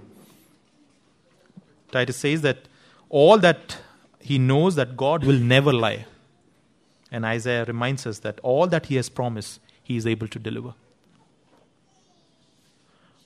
Titus 1.91 2.23
says 2.27 2.47
that 2.47 2.69
all 3.09 3.37
that 3.49 3.77
he 4.31 4.39
knows 4.53 4.75
that 4.75 4.95
God 4.95 5.25
will 5.25 5.43
never 5.57 5.73
lie. 5.73 5.99
And 7.11 7.29
Isaiah 7.33 7.65
reminds 7.65 8.07
us 8.13 8.25
that 8.29 8.41
all 8.53 8.73
that 8.77 8.91
he 8.93 8.95
has 9.03 9.13
promised, 9.21 9.59
he 9.83 9.97
is 9.97 10.11
able 10.15 10.29
to 10.29 10.43
deliver. 10.49 10.75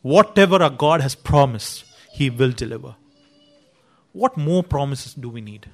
Whatever 0.01 0.63
our 0.63 0.69
God 0.69 1.01
has 1.01 1.15
promised, 1.15 1.83
he 2.11 2.29
will 2.29 2.51
deliver. 2.51 2.95
What 4.13 4.37
more 4.37 4.63
promises 4.63 5.13
do 5.13 5.29
we 5.29 5.41
need? 5.41 5.67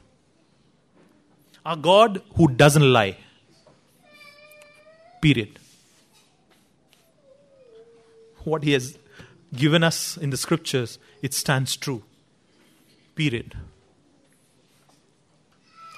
A 1.65 1.75
God 1.75 2.21
who 2.35 2.47
doesn't 2.47 2.93
lie. 2.93 3.17
Period. 5.21 5.59
What 8.43 8.63
He 8.63 8.73
has 8.73 8.97
given 9.55 9.83
us 9.83 10.17
in 10.17 10.29
the 10.29 10.37
scriptures, 10.37 10.99
it 11.23 11.33
stands 11.33 11.75
true. 11.75 12.03
Period. 13.15 13.55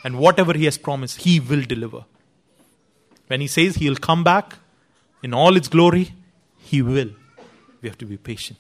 And 0.06 0.20
whatever 0.20 0.54
He 0.54 0.66
has 0.66 0.78
promised, 0.78 1.22
He 1.22 1.40
will 1.40 1.63
deliver. 1.63 2.06
When 3.28 3.42
He 3.42 3.48
says 3.48 3.76
He'll 3.76 3.96
come 3.96 4.24
back 4.24 4.56
in 5.22 5.34
all 5.34 5.58
its 5.58 5.68
glory, 5.68 6.13
He 6.58 6.82
will. 6.82 7.10
We 7.82 7.90
have 7.90 7.98
to 8.00 8.06
be 8.06 8.18
patient. 8.18 8.60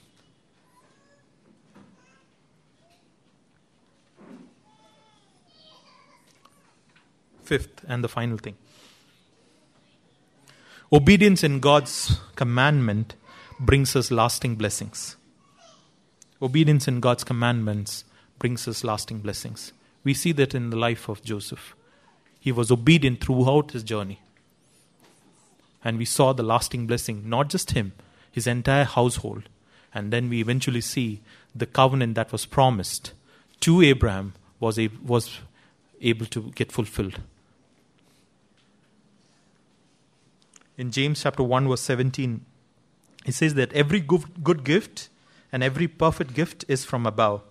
fifth 7.47 7.85
and 7.87 8.03
the 8.03 8.09
final 8.09 8.37
thing. 8.37 8.55
Obedience 10.91 11.43
in 11.43 11.59
God's 11.59 12.19
commandment 12.35 13.15
brings 13.59 13.95
us 13.95 14.11
lasting 14.11 14.55
blessings. 14.55 15.15
Obedience 16.41 16.87
in 16.87 16.99
God's 16.99 17.23
commandments 17.23 18.03
brings 18.37 18.67
us 18.67 18.83
lasting 18.83 19.19
blessings. 19.19 19.71
We 20.03 20.13
see 20.13 20.31
that 20.33 20.53
in 20.53 20.69
the 20.69 20.77
life 20.77 21.09
of 21.09 21.23
Joseph. 21.23 21.75
He 22.39 22.51
was 22.51 22.71
obedient 22.71 23.21
throughout 23.23 23.71
his 23.71 23.83
journey. 23.83 24.21
And 25.83 25.97
we 25.97 26.05
saw 26.05 26.33
the 26.33 26.43
lasting 26.43 26.85
blessing, 26.85 27.29
not 27.29 27.49
just 27.49 27.71
him, 27.71 27.93
his 28.37 28.47
entire 28.47 28.85
household. 28.85 29.49
And 29.93 30.13
then 30.13 30.29
we 30.29 30.39
eventually 30.39 30.81
see 30.81 31.21
the 31.55 31.65
covenant 31.65 32.15
that 32.15 32.31
was 32.31 32.45
promised 32.45 33.13
to 33.61 33.81
Abraham 33.81 34.33
was, 34.59 34.79
was 35.03 35.39
able 36.01 36.25
to 36.27 36.51
get 36.55 36.71
fulfilled. 36.71 37.19
in 40.77 40.91
James 40.91 41.23
chapter 41.23 41.43
1 41.43 41.67
verse 41.67 41.81
17 41.81 42.45
he 43.25 43.31
says 43.31 43.55
that 43.55 43.73
every 43.73 43.99
good 43.99 44.63
gift 44.63 45.09
and 45.51 45.63
every 45.63 45.87
perfect 45.87 46.33
gift 46.33 46.63
is 46.67 46.85
from 46.85 47.05
above 47.05 47.41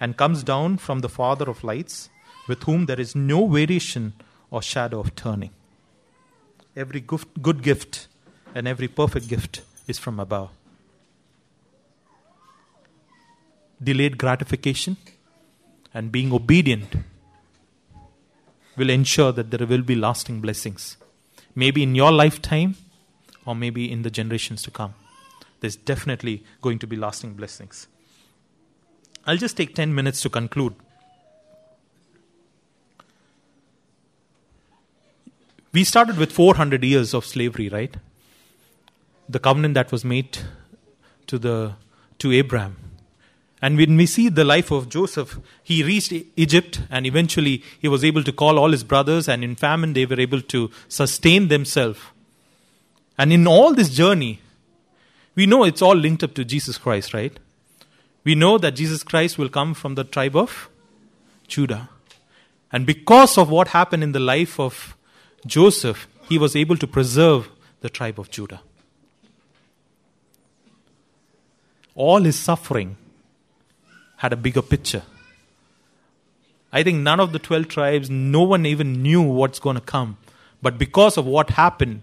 and 0.00 0.16
comes 0.16 0.42
down 0.42 0.76
from 0.76 1.00
the 1.00 1.08
father 1.08 1.48
of 1.48 1.62
lights 1.62 2.10
with 2.48 2.64
whom 2.64 2.86
there 2.86 3.00
is 3.00 3.14
no 3.14 3.46
variation 3.46 4.12
or 4.50 4.60
shadow 4.60 4.98
of 4.98 5.14
turning 5.14 5.52
every 6.76 7.00
good 7.00 7.62
gift 7.62 8.08
and 8.54 8.66
every 8.66 8.88
perfect 8.88 9.28
gift 9.28 9.62
is 9.86 9.98
from 9.98 10.18
above 10.20 10.50
delayed 13.82 14.16
gratification 14.18 14.96
and 15.92 16.10
being 16.10 16.32
obedient 16.32 16.94
will 18.76 18.90
ensure 18.90 19.32
that 19.32 19.50
there 19.50 19.66
will 19.66 19.82
be 19.82 19.94
lasting 19.94 20.40
blessings 20.40 20.96
maybe 21.54 21.82
in 21.82 21.94
your 21.94 22.12
lifetime 22.12 22.76
or 23.44 23.54
maybe 23.54 23.90
in 23.90 24.02
the 24.02 24.10
generations 24.10 24.62
to 24.62 24.70
come. 24.70 24.94
There's 25.60 25.76
definitely 25.76 26.44
going 26.60 26.78
to 26.80 26.86
be 26.86 26.96
lasting 26.96 27.34
blessings. 27.34 27.86
I'll 29.26 29.38
just 29.38 29.56
take 29.56 29.74
10 29.74 29.94
minutes 29.94 30.20
to 30.22 30.28
conclude. 30.28 30.74
We 35.72 35.84
started 35.84 36.18
with 36.18 36.32
400 36.32 36.84
years 36.84 37.14
of 37.14 37.24
slavery, 37.24 37.68
right? 37.68 37.94
The 39.28 39.38
covenant 39.38 39.74
that 39.74 39.92
was 39.92 40.04
made 40.04 40.38
to 41.26 41.38
the 41.38 41.72
to 42.18 42.32
Abraham 42.32 42.76
and 43.62 43.78
when 43.78 43.96
we 43.96 44.06
see 44.06 44.28
the 44.28 44.44
life 44.44 44.70
of 44.70 44.88
Joseph, 44.88 45.38
he 45.62 45.82
reached 45.82 46.12
Egypt 46.36 46.82
and 46.90 47.06
eventually 47.06 47.62
he 47.80 47.88
was 47.88 48.04
able 48.04 48.22
to 48.22 48.32
call 48.32 48.58
all 48.58 48.70
his 48.70 48.84
brothers, 48.84 49.28
and 49.28 49.42
in 49.42 49.56
famine 49.56 49.94
they 49.94 50.04
were 50.04 50.20
able 50.20 50.42
to 50.42 50.70
sustain 50.88 51.48
themselves. 51.48 51.98
And 53.16 53.32
in 53.32 53.46
all 53.46 53.72
this 53.72 53.88
journey, 53.88 54.40
we 55.34 55.46
know 55.46 55.64
it's 55.64 55.82
all 55.82 55.96
linked 55.96 56.22
up 56.22 56.34
to 56.34 56.44
Jesus 56.44 56.76
Christ, 56.76 57.14
right? 57.14 57.36
We 58.24 58.34
know 58.34 58.58
that 58.58 58.76
Jesus 58.76 59.02
Christ 59.02 59.38
will 59.38 59.48
come 59.48 59.72
from 59.72 59.94
the 59.94 60.04
tribe 60.04 60.36
of 60.36 60.68
Judah. 61.48 61.88
And 62.72 62.84
because 62.84 63.38
of 63.38 63.48
what 63.48 63.68
happened 63.68 64.02
in 64.02 64.12
the 64.12 64.20
life 64.20 64.60
of 64.60 64.96
Joseph, 65.46 66.08
he 66.28 66.36
was 66.36 66.56
able 66.56 66.76
to 66.76 66.86
preserve 66.86 67.48
the 67.80 67.88
tribe 67.88 68.18
of 68.18 68.30
Judah. 68.30 68.60
All 71.96 72.22
his 72.22 72.38
suffering 72.38 72.96
had 74.18 74.32
a 74.32 74.36
bigger 74.36 74.62
picture. 74.62 75.02
I 76.72 76.82
think 76.82 76.98
none 76.98 77.20
of 77.20 77.32
the 77.32 77.38
12 77.38 77.68
tribes, 77.68 78.10
no 78.10 78.42
one 78.42 78.66
even 78.66 79.02
knew 79.02 79.22
what's 79.22 79.58
going 79.58 79.76
to 79.76 79.82
come. 79.82 80.18
But 80.60 80.78
because 80.78 81.16
of 81.16 81.24
what 81.24 81.50
happened, 81.50 82.02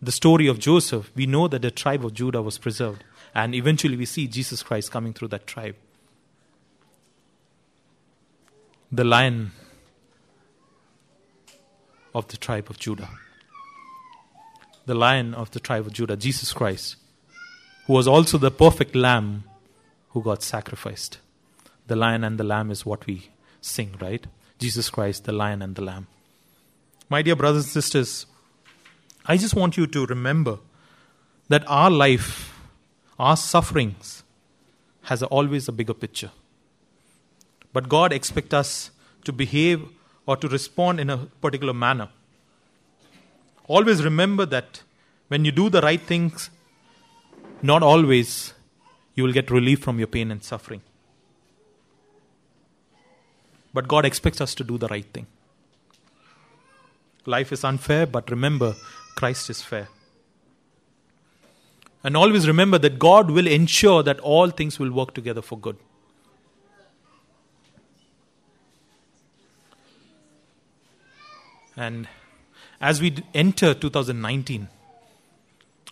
the 0.00 0.12
story 0.12 0.46
of 0.46 0.58
Joseph, 0.58 1.10
we 1.16 1.26
know 1.26 1.48
that 1.48 1.62
the 1.62 1.70
tribe 1.70 2.04
of 2.04 2.14
Judah 2.14 2.40
was 2.40 2.56
preserved. 2.56 3.02
And 3.34 3.54
eventually 3.54 3.96
we 3.96 4.06
see 4.06 4.28
Jesus 4.28 4.62
Christ 4.62 4.92
coming 4.92 5.12
through 5.12 5.28
that 5.28 5.46
tribe. 5.46 5.74
The 8.92 9.04
lion 9.04 9.50
of 12.14 12.28
the 12.28 12.36
tribe 12.36 12.70
of 12.70 12.78
Judah. 12.78 13.08
The 14.86 14.94
lion 14.94 15.34
of 15.34 15.50
the 15.50 15.58
tribe 15.58 15.86
of 15.86 15.92
Judah, 15.92 16.16
Jesus 16.16 16.52
Christ, 16.52 16.96
who 17.86 17.92
was 17.92 18.08
also 18.08 18.38
the 18.38 18.50
perfect 18.50 18.94
lamb 18.94 19.44
who 20.10 20.22
got 20.22 20.42
sacrificed. 20.42 21.18
The 21.86 21.96
lion 21.96 22.24
and 22.24 22.38
the 22.38 22.44
lamb 22.44 22.70
is 22.70 22.86
what 22.86 23.06
we 23.06 23.28
sing, 23.60 23.96
right? 24.00 24.26
Jesus 24.58 24.88
Christ, 24.88 25.24
the 25.24 25.32
lion 25.32 25.60
and 25.60 25.74
the 25.74 25.82
lamb. 25.82 26.06
My 27.08 27.20
dear 27.20 27.36
brothers 27.36 27.64
and 27.64 27.72
sisters, 27.72 28.26
I 29.26 29.36
just 29.36 29.54
want 29.54 29.76
you 29.76 29.86
to 29.86 30.06
remember 30.06 30.58
that 31.48 31.64
our 31.66 31.90
life, 31.90 32.58
our 33.18 33.36
sufferings, 33.36 34.22
has 35.02 35.22
always 35.22 35.68
a 35.68 35.72
bigger 35.72 35.94
picture. 35.94 36.30
But 37.72 37.88
God 37.88 38.12
expects 38.12 38.54
us 38.54 38.90
to 39.24 39.32
behave 39.32 39.86
or 40.26 40.36
to 40.38 40.48
respond 40.48 41.00
in 41.00 41.10
a 41.10 41.18
particular 41.18 41.74
manner. 41.74 42.08
Always 43.66 44.02
remember 44.02 44.46
that 44.46 44.82
when 45.28 45.44
you 45.44 45.52
do 45.52 45.68
the 45.68 45.80
right 45.80 46.00
things, 46.00 46.50
not 47.64 47.82
always 47.82 48.52
you 49.14 49.24
will 49.24 49.32
get 49.32 49.50
relief 49.50 49.80
from 49.80 49.98
your 49.98 50.06
pain 50.06 50.30
and 50.30 50.42
suffering. 50.44 50.82
But 53.72 53.88
God 53.88 54.04
expects 54.04 54.40
us 54.40 54.54
to 54.56 54.64
do 54.64 54.76
the 54.76 54.88
right 54.88 55.06
thing. 55.12 55.26
Life 57.26 57.52
is 57.52 57.64
unfair, 57.64 58.06
but 58.06 58.30
remember, 58.30 58.74
Christ 59.16 59.48
is 59.48 59.62
fair. 59.62 59.88
And 62.02 62.18
always 62.18 62.46
remember 62.46 62.78
that 62.78 62.98
God 62.98 63.30
will 63.30 63.46
ensure 63.46 64.02
that 64.02 64.20
all 64.20 64.50
things 64.50 64.78
will 64.78 64.92
work 64.92 65.14
together 65.14 65.40
for 65.40 65.58
good. 65.58 65.78
And 71.76 72.06
as 72.78 73.00
we 73.00 73.16
enter 73.32 73.72
2019, 73.72 74.68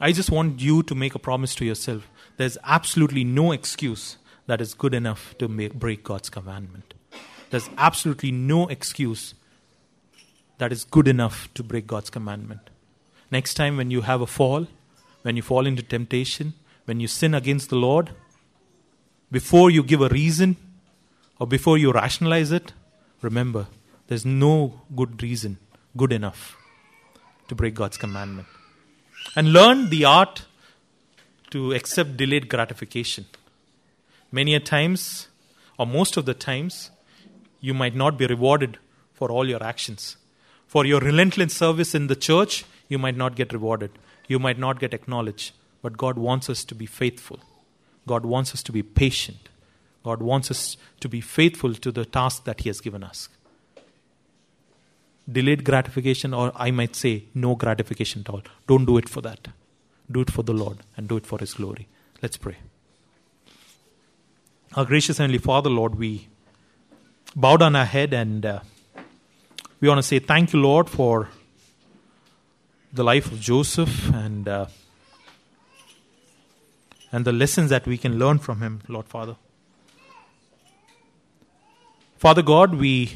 I 0.02 0.10
just 0.10 0.32
want 0.32 0.60
you 0.60 0.82
to 0.82 0.96
make 0.96 1.14
a 1.14 1.20
promise 1.20 1.54
to 1.54 1.64
yourself. 1.64 2.10
There's 2.36 2.58
absolutely 2.64 3.22
no 3.22 3.52
excuse 3.52 4.16
that 4.48 4.60
is 4.60 4.74
good 4.74 4.94
enough 4.94 5.36
to 5.38 5.46
make, 5.46 5.74
break 5.74 6.02
God's 6.02 6.28
commandment. 6.28 6.94
There's 7.50 7.70
absolutely 7.78 8.32
no 8.32 8.66
excuse 8.66 9.34
that 10.58 10.72
is 10.72 10.82
good 10.82 11.06
enough 11.06 11.48
to 11.54 11.62
break 11.62 11.86
God's 11.86 12.10
commandment. 12.10 12.68
Next 13.30 13.54
time, 13.54 13.76
when 13.76 13.92
you 13.92 14.00
have 14.00 14.20
a 14.20 14.26
fall, 14.26 14.66
when 15.22 15.36
you 15.36 15.42
fall 15.42 15.68
into 15.68 15.84
temptation, 15.84 16.54
when 16.86 16.98
you 16.98 17.06
sin 17.06 17.32
against 17.32 17.70
the 17.70 17.76
Lord, 17.76 18.10
before 19.30 19.70
you 19.70 19.84
give 19.84 20.00
a 20.00 20.08
reason 20.08 20.56
or 21.38 21.46
before 21.46 21.78
you 21.78 21.92
rationalize 21.92 22.50
it, 22.50 22.72
remember, 23.20 23.68
there's 24.08 24.26
no 24.26 24.80
good 24.96 25.22
reason 25.22 25.58
good 25.96 26.12
enough 26.12 26.56
to 27.46 27.54
break 27.54 27.74
God's 27.74 27.96
commandment. 27.96 28.48
And 29.34 29.52
learn 29.52 29.88
the 29.90 30.04
art 30.04 30.44
to 31.50 31.72
accept 31.72 32.16
delayed 32.16 32.48
gratification. 32.48 33.26
Many 34.30 34.54
a 34.54 34.60
times, 34.60 35.28
or 35.78 35.86
most 35.86 36.16
of 36.16 36.24
the 36.26 36.34
times, 36.34 36.90
you 37.60 37.74
might 37.74 37.94
not 37.94 38.18
be 38.18 38.26
rewarded 38.26 38.78
for 39.12 39.30
all 39.30 39.48
your 39.48 39.62
actions. 39.62 40.16
For 40.66 40.84
your 40.84 41.00
relentless 41.00 41.54
service 41.54 41.94
in 41.94 42.06
the 42.06 42.16
church, 42.16 42.64
you 42.88 42.98
might 42.98 43.16
not 43.16 43.36
get 43.36 43.52
rewarded. 43.52 43.90
You 44.28 44.38
might 44.38 44.58
not 44.58 44.80
get 44.80 44.94
acknowledged. 44.94 45.52
But 45.82 45.98
God 45.98 46.16
wants 46.16 46.48
us 46.48 46.64
to 46.64 46.74
be 46.74 46.86
faithful. 46.86 47.40
God 48.06 48.24
wants 48.24 48.54
us 48.54 48.62
to 48.64 48.72
be 48.72 48.82
patient. 48.82 49.48
God 50.02 50.22
wants 50.22 50.50
us 50.50 50.76
to 51.00 51.08
be 51.08 51.20
faithful 51.20 51.74
to 51.74 51.92
the 51.92 52.04
task 52.04 52.44
that 52.44 52.60
He 52.60 52.68
has 52.68 52.80
given 52.80 53.04
us 53.04 53.28
delayed 55.32 55.64
gratification, 55.64 56.34
or 56.34 56.52
I 56.54 56.70
might 56.70 56.94
say 56.94 57.24
no 57.34 57.54
gratification 57.54 58.22
at 58.22 58.30
all. 58.30 58.42
Don't 58.66 58.84
do 58.84 58.98
it 58.98 59.08
for 59.08 59.20
that. 59.22 59.48
Do 60.10 60.20
it 60.20 60.30
for 60.30 60.42
the 60.42 60.52
Lord 60.52 60.78
and 60.96 61.08
do 61.08 61.16
it 61.16 61.26
for 61.26 61.38
His 61.38 61.54
glory. 61.54 61.88
Let's 62.20 62.36
pray. 62.36 62.56
Our 64.74 64.84
gracious 64.84 65.18
Heavenly 65.18 65.38
Father, 65.38 65.70
Lord, 65.70 65.96
we 65.96 66.28
bow 67.34 67.56
down 67.56 67.76
our 67.76 67.84
head 67.84 68.12
and 68.12 68.44
uh, 68.44 68.60
we 69.80 69.88
want 69.88 69.98
to 69.98 70.02
say 70.02 70.18
thank 70.18 70.52
you, 70.52 70.60
Lord, 70.60 70.88
for 70.88 71.28
the 72.92 73.02
life 73.02 73.32
of 73.32 73.40
Joseph 73.40 74.12
and 74.12 74.48
uh, 74.48 74.66
and 77.10 77.24
the 77.24 77.32
lessons 77.32 77.70
that 77.70 77.86
we 77.86 77.98
can 77.98 78.18
learn 78.18 78.38
from 78.38 78.62
him, 78.62 78.80
Lord 78.88 79.06
Father. 79.06 79.36
Father 82.16 82.42
God, 82.42 82.74
we 82.74 83.12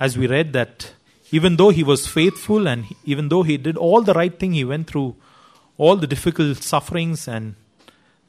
as 0.00 0.16
we 0.16 0.26
read 0.26 0.52
that 0.52 0.92
even 1.30 1.56
though 1.56 1.70
he 1.70 1.82
was 1.82 2.06
faithful 2.06 2.66
and 2.66 2.86
even 3.04 3.28
though 3.28 3.42
he 3.42 3.56
did 3.56 3.76
all 3.76 4.02
the 4.02 4.14
right 4.14 4.38
thing, 4.38 4.52
he 4.52 4.64
went 4.64 4.88
through 4.88 5.16
all 5.76 5.96
the 5.96 6.06
difficult 6.06 6.62
sufferings 6.62 7.28
and 7.28 7.54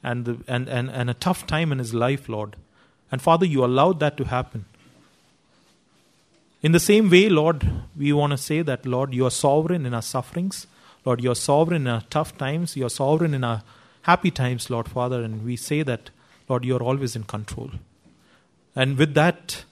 and, 0.02 0.24
the, 0.24 0.38
and, 0.48 0.68
and, 0.68 0.90
and 0.90 1.10
a 1.10 1.14
tough 1.14 1.46
time 1.46 1.72
in 1.72 1.78
his 1.78 1.92
life, 1.92 2.28
Lord. 2.28 2.56
And 3.12 3.20
Father, 3.20 3.46
you 3.46 3.64
allowed 3.64 4.00
that 4.00 4.16
to 4.16 4.24
happen. 4.24 4.64
In 6.62 6.72
the 6.72 6.80
same 6.80 7.10
way, 7.10 7.28
Lord, 7.28 7.66
we 7.96 8.12
want 8.12 8.32
to 8.32 8.38
say 8.38 8.62
that, 8.62 8.86
Lord, 8.86 9.14
you 9.14 9.26
are 9.26 9.30
sovereign 9.30 9.86
in 9.86 9.94
our 9.94 10.02
sufferings. 10.02 10.66
Lord, 11.04 11.22
you 11.22 11.30
are 11.30 11.36
sovereign 11.36 11.82
in 11.82 11.88
our 11.88 12.02
tough 12.10 12.36
times. 12.36 12.76
You 12.76 12.86
are 12.86 12.90
sovereign 12.90 13.34
in 13.34 13.44
our 13.44 13.62
happy 14.02 14.30
times, 14.30 14.70
Lord 14.70 14.88
Father. 14.88 15.22
And 15.22 15.44
we 15.44 15.56
say 15.56 15.82
that, 15.82 16.10
Lord, 16.48 16.64
you 16.64 16.76
are 16.76 16.82
always 16.82 17.16
in 17.16 17.24
control. 17.24 17.70
And 18.76 18.96
with 18.98 19.14
that, 19.14 19.64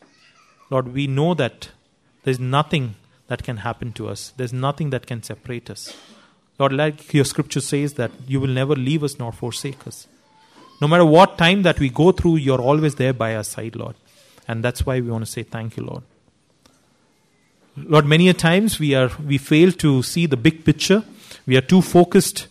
Lord, 0.70 0.92
we 0.92 1.06
know 1.06 1.34
that 1.34 1.70
there's 2.24 2.40
nothing 2.40 2.96
that 3.28 3.42
can 3.42 3.58
happen 3.58 3.92
to 3.92 4.08
us. 4.08 4.32
There's 4.36 4.52
nothing 4.52 4.90
that 4.90 5.06
can 5.06 5.22
separate 5.22 5.70
us. 5.70 5.96
Lord, 6.58 6.72
like 6.72 7.14
your 7.14 7.24
scripture 7.24 7.60
says, 7.60 7.94
that 7.94 8.10
you 8.26 8.40
will 8.40 8.48
never 8.48 8.74
leave 8.74 9.04
us 9.04 9.18
nor 9.18 9.32
forsake 9.32 9.86
us. 9.86 10.08
No 10.80 10.88
matter 10.88 11.04
what 11.04 11.38
time 11.38 11.62
that 11.62 11.78
we 11.78 11.88
go 11.88 12.12
through, 12.12 12.36
you're 12.36 12.60
always 12.60 12.96
there 12.96 13.12
by 13.12 13.36
our 13.36 13.44
side, 13.44 13.76
Lord. 13.76 13.94
And 14.46 14.64
that's 14.64 14.84
why 14.84 15.00
we 15.00 15.10
want 15.10 15.24
to 15.24 15.30
say 15.30 15.42
thank 15.42 15.76
you, 15.76 15.84
Lord. 15.84 16.02
Lord, 17.76 18.06
many 18.06 18.28
a 18.28 18.34
times 18.34 18.80
we 18.80 18.94
are 18.94 19.10
we 19.24 19.38
fail 19.38 19.70
to 19.72 20.02
see 20.02 20.26
the 20.26 20.36
big 20.36 20.64
picture. 20.64 21.04
We 21.46 21.56
are 21.56 21.60
too 21.60 21.82
focused 21.82 22.48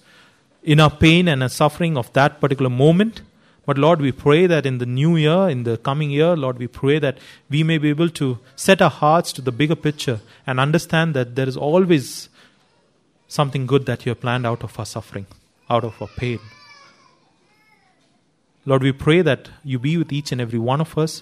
in 0.64 0.80
our 0.80 0.90
pain 0.90 1.28
and 1.28 1.44
our 1.44 1.50
suffering 1.50 1.98
of 1.98 2.12
that 2.14 2.40
particular 2.40 2.70
moment. 2.70 3.22
But 3.68 3.78
Lord, 3.78 4.00
we 4.00 4.14
pray 4.14 4.48
that 4.48 4.66
in 4.66 4.78
the 4.78 4.86
new 4.86 5.18
year, 5.18 5.50
in 5.50 5.64
the 5.64 5.76
coming 5.78 6.10
year, 6.10 6.38
Lord, 6.38 6.58
we 6.58 6.68
pray 6.68 7.00
that 7.00 7.18
we 7.50 7.64
may 7.64 7.78
be 7.78 7.90
able 7.90 8.10
to 8.12 8.40
set 8.56 8.82
our 8.82 8.90
hearts 8.90 9.34
to 9.34 9.42
the 9.42 9.52
bigger 9.52 9.76
picture 9.76 10.22
and 10.48 10.58
understand 10.58 11.14
that 11.16 11.36
there 11.36 11.50
is 11.50 11.58
always 11.58 12.30
something 13.28 13.66
good 13.66 13.86
that 13.86 14.06
you 14.06 14.12
have 14.12 14.22
planned 14.22 14.48
out 14.48 14.64
of 14.64 14.80
our 14.80 14.86
suffering, 14.86 15.26
out 15.70 15.84
of 15.84 16.02
our 16.02 16.08
pain. 16.08 16.40
Lord, 18.66 18.84
we 18.84 18.94
pray 18.94 19.22
that 19.22 19.50
you 19.66 19.80
be 19.80 19.98
with 19.98 20.14
each 20.14 20.32
and 20.32 20.40
every 20.40 20.60
one 20.60 20.80
of 20.80 20.98
us 20.98 21.22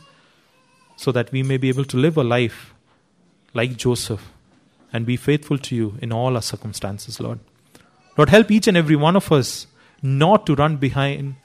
so 0.97 1.11
that 1.11 1.31
we 1.31 1.41
may 1.41 1.57
be 1.57 1.69
able 1.69 1.85
to 1.85 1.97
live 1.97 2.15
a 2.15 2.23
life 2.23 2.75
like 3.55 3.75
Joseph 3.75 4.31
and 4.93 5.03
be 5.03 5.17
faithful 5.17 5.57
to 5.57 5.75
you 5.75 5.97
in 5.99 6.13
all 6.13 6.35
our 6.35 6.43
circumstances, 6.43 7.19
Lord. 7.19 7.39
Lord, 8.17 8.29
help 8.29 8.51
each 8.51 8.67
and 8.67 8.77
every 8.77 8.95
one 8.95 9.15
of 9.15 9.31
us 9.31 9.65
not 10.03 10.45
to 10.45 10.53
run 10.53 10.77
behind 10.77 11.37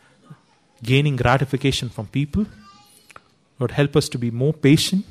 gaining 0.82 1.16
gratification 1.16 1.88
from 1.88 2.06
people. 2.06 2.46
Lord, 3.58 3.72
help 3.72 3.96
us 3.96 4.08
to 4.10 4.18
be 4.18 4.30
more 4.30 4.52
patient. 4.52 5.04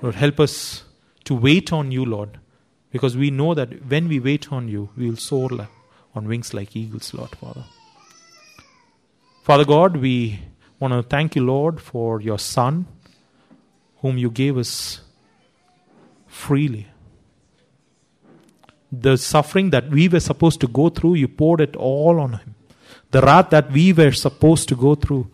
Lord, 0.00 0.14
help 0.14 0.40
us 0.40 0.84
to 1.24 1.34
wait 1.34 1.72
on 1.72 1.92
you, 1.92 2.04
Lord, 2.04 2.38
because 2.90 3.16
we 3.16 3.30
know 3.30 3.54
that 3.54 3.86
when 3.86 4.08
we 4.08 4.18
wait 4.18 4.52
on 4.52 4.68
you, 4.68 4.88
we 4.96 5.10
will 5.10 5.16
soar 5.16 5.68
on 6.14 6.26
wings 6.26 6.54
like 6.54 6.74
eagles, 6.76 7.12
Lord, 7.12 7.30
Father. 7.30 7.64
Father 9.42 9.64
God, 9.64 9.96
we 9.96 10.40
want 10.78 10.92
to 10.92 11.02
thank 11.02 11.36
you, 11.36 11.44
Lord, 11.44 11.80
for 11.80 12.20
your 12.20 12.38
Son, 12.38 12.86
whom 13.98 14.16
you 14.16 14.30
gave 14.30 14.56
us 14.56 15.00
freely 16.26 16.86
the 18.92 19.16
suffering 19.16 19.70
that 19.70 19.88
we 19.88 20.08
were 20.08 20.20
supposed 20.20 20.60
to 20.60 20.66
go 20.66 20.88
through, 20.88 21.14
you 21.14 21.28
poured 21.28 21.60
it 21.60 21.76
all 21.76 22.18
on 22.20 22.34
him 22.34 22.54
the 23.10 23.20
wrath 23.20 23.50
that 23.50 23.70
we 23.70 23.92
were 23.92 24.12
supposed 24.12 24.68
to 24.68 24.76
go 24.76 24.94
through. 24.94 25.28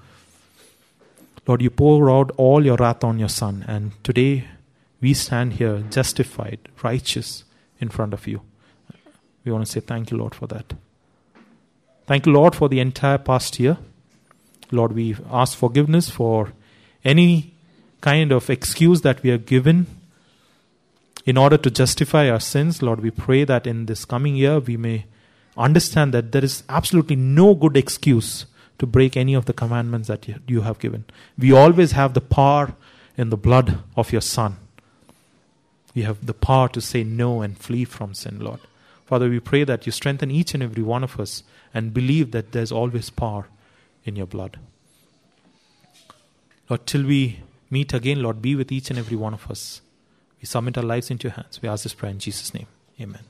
Lord, 1.47 1.63
you 1.63 1.71
pour 1.71 2.11
out 2.11 2.33
all 2.37 2.65
your 2.65 2.77
wrath 2.77 3.05
on 3.05 3.19
your 3.19 3.29
Son, 3.29 3.65
and 3.69 3.93
today 4.03 4.45
we 5.01 5.15
stand 5.15 5.55
here 5.55 5.85
justified, 5.91 6.59
righteous, 6.83 7.45
in 7.79 7.89
front 7.89 8.15
of 8.15 8.27
you. 8.27 8.41
We 9.45 9.53
want 9.53 9.67
to 9.67 9.71
say 9.71 9.81
thank 9.81 10.11
you, 10.11 10.17
Lord, 10.17 10.35
for 10.35 10.47
that. 10.49 10.75
Thank 12.07 12.27
you, 12.27 12.33
Lord, 12.33 12.55
for 12.55 12.69
the 12.69 12.81
entire 12.81 13.19
past 13.19 13.61
year. 13.61 13.79
Lord, 14.73 14.93
we 14.93 15.17
ask 15.31 15.57
forgiveness 15.57 16.09
for 16.11 16.53
any 17.05 17.55
kind 18.01 18.33
of 18.33 18.51
excuse 18.51 19.03
that 19.03 19.23
we 19.23 19.31
are 19.31 19.39
given 19.39 19.87
in 21.25 21.37
order 21.37 21.57
to 21.57 21.71
justify 21.71 22.31
our 22.31 22.41
sins. 22.41 22.83
Lord, 22.83 23.01
we 23.01 23.11
pray 23.11 23.45
that 23.45 23.67
in 23.67 23.87
this 23.87 24.05
coming 24.05 24.37
year 24.37 24.59
we 24.59 24.77
may 24.77 25.07
understand 25.57 26.13
that 26.15 26.33
there 26.33 26.45
is 26.45 26.63
absolutely 26.69 27.17
no 27.17 27.55
good 27.55 27.77
excuse 27.77 28.47
to 28.79 28.87
break 28.87 29.17
any 29.17 29.35
of 29.35 29.47
the 29.47 29.53
commandments 29.53 30.09
that 30.09 30.29
you 30.47 30.61
have 30.63 30.79
given. 30.79 31.05
We 31.39 31.53
always 31.53 31.93
have 31.93 32.15
the 32.15 32.21
power 32.21 32.75
in 33.17 33.31
the 33.31 33.37
blood 33.37 33.79
of 33.97 34.13
your 34.13 34.21
Son. 34.21 34.57
We 35.95 36.03
have 36.03 36.27
the 36.27 36.35
power 36.35 36.69
to 36.69 36.81
say 36.81 37.05
no 37.05 37.41
and 37.41 37.57
flee 37.57 37.85
from 37.87 38.13
sin, 38.13 38.39
Lord. 38.41 38.61
Father, 39.07 39.31
we 39.31 39.41
pray 39.41 39.65
that 39.65 39.87
you 39.87 39.93
strengthen 39.93 40.31
each 40.31 40.53
and 40.53 40.63
every 40.63 40.83
one 40.83 41.03
of 41.03 41.19
us 41.19 41.43
and 41.73 41.95
believe 41.95 42.33
that 42.33 42.53
there's 42.53 42.73
always 42.73 43.09
power 43.09 43.49
in 44.05 44.17
your 44.17 44.27
blood. 44.27 44.59
Lord, 46.69 46.87
till 46.87 47.07
we 47.07 47.41
meet 47.71 47.95
again, 47.95 48.23
Lord, 48.23 48.43
be 48.43 48.55
with 48.55 48.73
each 48.73 48.91
and 48.91 48.99
every 48.99 49.17
one 49.17 49.33
of 49.33 49.51
us. 49.51 49.81
We 50.41 50.47
submit 50.47 50.77
our 50.77 50.85
lives 50.85 51.11
into 51.11 51.29
your 51.29 51.35
hands. 51.35 51.63
We 51.63 51.69
ask 51.69 51.85
this 51.85 51.95
prayer 51.95 52.13
in 52.13 52.19
Jesus' 52.19 52.53
name. 52.53 52.67
Amen. 53.01 53.23